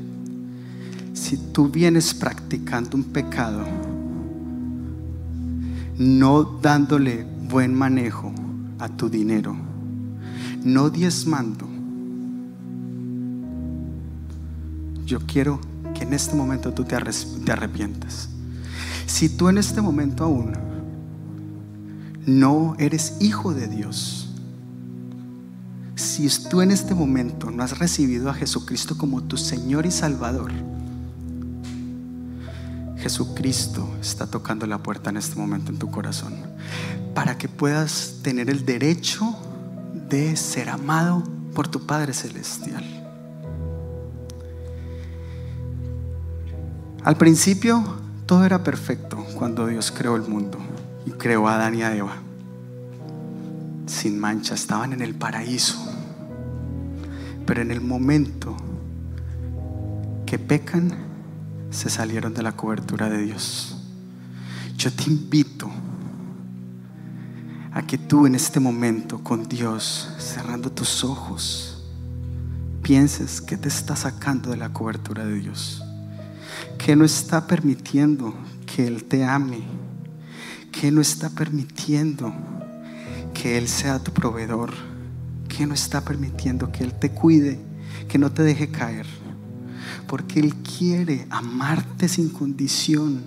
si 1.15 1.37
tú 1.37 1.69
vienes 1.69 2.13
practicando 2.13 2.97
un 2.97 3.05
pecado, 3.05 3.65
no 5.97 6.43
dándole 6.43 7.25
buen 7.51 7.75
manejo 7.75 8.33
a 8.79 8.89
tu 8.89 9.11
dinero, 9.11 9.57
no 10.65 10.89
diezmando, 10.89 11.69
yo 15.05 15.19
quiero 15.27 15.61
que 15.95 16.05
en 16.05 16.13
este 16.13 16.37
momento 16.37 16.73
tú 16.73 16.85
te 16.85 16.95
arrepientas. 16.95 18.29
Si 19.07 19.29
tú 19.29 19.49
en 19.49 19.59
este 19.59 19.81
momento 19.81 20.25
aún 20.25 20.53
no 22.27 22.77
eres 22.79 23.17
hijo 23.21 23.53
de 23.53 23.67
Dios, 23.67 24.33
si 25.97 26.29
tú 26.49 26.63
en 26.63 26.71
este 26.71 26.95
momento 26.95 27.51
no 27.51 27.63
has 27.65 27.79
recibido 27.79 28.31
a 28.31 28.35
Jesucristo 28.35 28.97
como 28.97 29.23
tu 29.23 29.37
Señor 29.37 29.87
y 29.87 29.91
Salvador, 29.91 30.53
Jesucristo 33.01 33.89
está 34.01 34.27
tocando 34.27 34.67
la 34.67 34.79
puerta 34.79 35.11
en 35.11 35.17
este 35.17 35.37
momento 35.37 35.71
en 35.71 35.79
tu 35.79 35.91
corazón 35.91 36.35
para 37.15 37.39
que 37.39 37.49
puedas 37.49 38.19
tener 38.23 38.51
el 38.51 38.65
derecho 38.65 39.37
de 40.09 40.37
ser 40.37 40.69
amado 40.69 41.23
por 41.55 41.69
tu 41.69 41.87
Padre 41.87 42.13
Celestial. 42.13 42.85
Al 47.03 47.17
principio 47.17 47.83
todo 48.27 48.45
era 48.45 48.63
perfecto 48.63 49.25
cuando 49.35 49.67
Dios 49.67 49.91
creó 49.91 50.17
el 50.17 50.23
mundo 50.23 50.59
y 51.07 51.11
creó 51.13 51.49
a 51.49 51.55
Adán 51.57 51.75
y 51.75 51.83
a 51.83 51.97
Eva. 51.97 52.17
Sin 53.87 54.19
mancha, 54.19 54.55
estaban 54.55 54.93
en 54.93 55.03
el 55.03 55.15
paraíso 55.15 55.91
pero 57.51 57.63
en 57.63 57.73
el 57.73 57.81
momento 57.81 58.57
que 60.25 60.39
pecan, 60.39 60.93
se 61.71 61.89
salieron 61.89 62.35
de 62.35 62.43
la 62.43 62.53
cobertura 62.53 63.09
de 63.09 63.23
Dios. 63.23 63.77
Yo 64.77 64.93
te 64.93 65.05
invito 65.05 65.71
a 67.73 67.83
que 67.83 67.99
tú 67.99 68.27
en 68.27 68.35
este 68.35 68.61
momento 68.61 69.23
con 69.23 69.49
Dios, 69.49 70.09
cerrando 70.19 70.71
tus 70.71 71.05
ojos, 71.05 71.85
pienses 72.83 73.41
que 73.41 73.57
te 73.57 73.69
está 73.69 73.95
sacando 73.95 74.51
de 74.51 74.57
la 74.57 74.73
cobertura 74.73 75.25
de 75.25 75.35
Dios, 75.35 75.83
que 76.79 76.97
no 76.97 77.05
está 77.05 77.47
permitiendo 77.47 78.35
que 78.67 78.87
Él 78.87 79.05
te 79.05 79.25
ame, 79.25 79.63
que 80.73 80.91
no 80.91 81.01
está 81.01 81.31
permitiendo 81.31 82.33
que 83.35 83.59
Él 83.59 83.69
sea 83.69 83.99
tu 83.99 84.13
proveedor, 84.13 84.73
que 85.49 85.67
no 85.67 85.75
está 85.75 86.01
permitiendo 86.01 86.73
que 86.73 86.85
Él 86.85 86.95
te 86.95 87.11
cuide, 87.11 87.61
que 88.09 88.19
no 88.19 88.33
te 88.33 88.43
deje 88.43 88.71
caer, 88.71 89.07
porque 90.11 90.41
Él 90.41 90.57
quiere 90.57 91.25
amarte 91.31 92.09
sin 92.09 92.31
condición, 92.31 93.23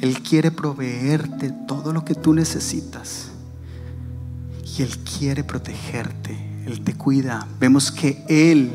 Él 0.00 0.22
quiere 0.22 0.52
proveerte 0.52 1.50
todo 1.66 1.92
lo 1.92 2.04
que 2.04 2.14
tú 2.14 2.32
necesitas 2.32 3.30
y 4.64 4.82
Él 4.82 4.98
quiere 4.98 5.42
protegerte, 5.42 6.64
Él 6.64 6.82
te 6.82 6.94
cuida. 6.94 7.48
Vemos 7.58 7.90
que 7.90 8.24
Él 8.28 8.70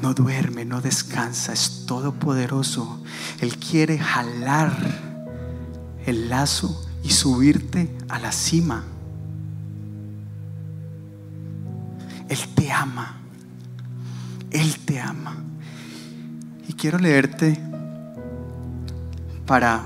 no 0.00 0.14
duerme, 0.14 0.64
no 0.64 0.80
descansa, 0.80 1.52
es 1.52 1.84
todopoderoso. 1.86 3.02
Él 3.40 3.56
quiere 3.56 3.98
jalar 3.98 4.72
el 6.06 6.30
lazo 6.30 6.88
y 7.02 7.10
subirte 7.10 7.90
a 8.08 8.20
la 8.20 8.30
cima. 8.30 8.84
Él 12.28 12.38
te 12.54 12.70
ama. 12.70 13.16
Él 14.52 14.76
te 14.84 15.00
ama. 15.00 15.49
Y 16.70 16.74
quiero 16.74 17.00
leerte 17.00 17.60
para 19.44 19.82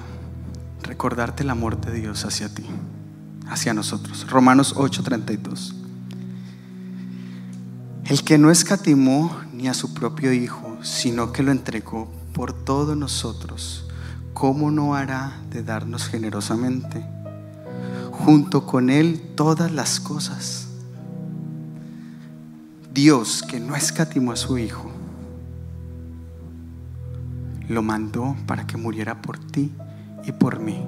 recordarte 0.82 1.42
el 1.42 1.48
amor 1.48 1.80
de 1.80 1.94
Dios 1.94 2.26
hacia 2.26 2.54
ti, 2.54 2.66
hacia 3.48 3.72
nosotros. 3.72 4.26
Romanos 4.28 4.74
8:32. 4.76 5.74
El 8.04 8.22
que 8.22 8.36
no 8.36 8.50
escatimó 8.50 9.34
ni 9.54 9.66
a 9.66 9.72
su 9.72 9.94
propio 9.94 10.34
Hijo, 10.34 10.76
sino 10.82 11.32
que 11.32 11.42
lo 11.42 11.52
entregó 11.52 12.12
por 12.34 12.52
todos 12.52 12.94
nosotros, 12.98 13.86
¿cómo 14.34 14.70
no 14.70 14.94
hará 14.94 15.40
de 15.48 15.62
darnos 15.62 16.06
generosamente? 16.06 17.02
Junto 18.10 18.66
con 18.66 18.90
Él 18.90 19.32
todas 19.34 19.72
las 19.72 20.00
cosas. 20.00 20.66
Dios, 22.92 23.42
que 23.42 23.58
no 23.58 23.74
escatimó 23.74 24.32
a 24.32 24.36
su 24.36 24.58
Hijo, 24.58 24.93
lo 27.68 27.82
mandó 27.82 28.36
para 28.46 28.66
que 28.66 28.76
muriera 28.76 29.20
por 29.20 29.38
ti 29.38 29.72
y 30.26 30.32
por 30.32 30.60
mí. 30.60 30.82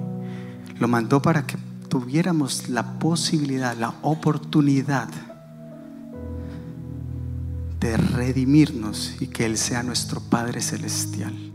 Lo 0.79 0.87
mandó 0.87 1.21
para 1.21 1.45
que 1.45 1.57
tuviéramos 1.89 2.69
la 2.69 2.99
posibilidad, 2.99 3.75
la 3.75 3.93
oportunidad 4.01 5.09
de 7.79 7.97
redimirnos 7.97 9.15
y 9.19 9.27
que 9.27 9.45
Él 9.45 9.57
sea 9.57 9.83
nuestro 9.83 10.19
Padre 10.21 10.61
Celestial. 10.61 11.46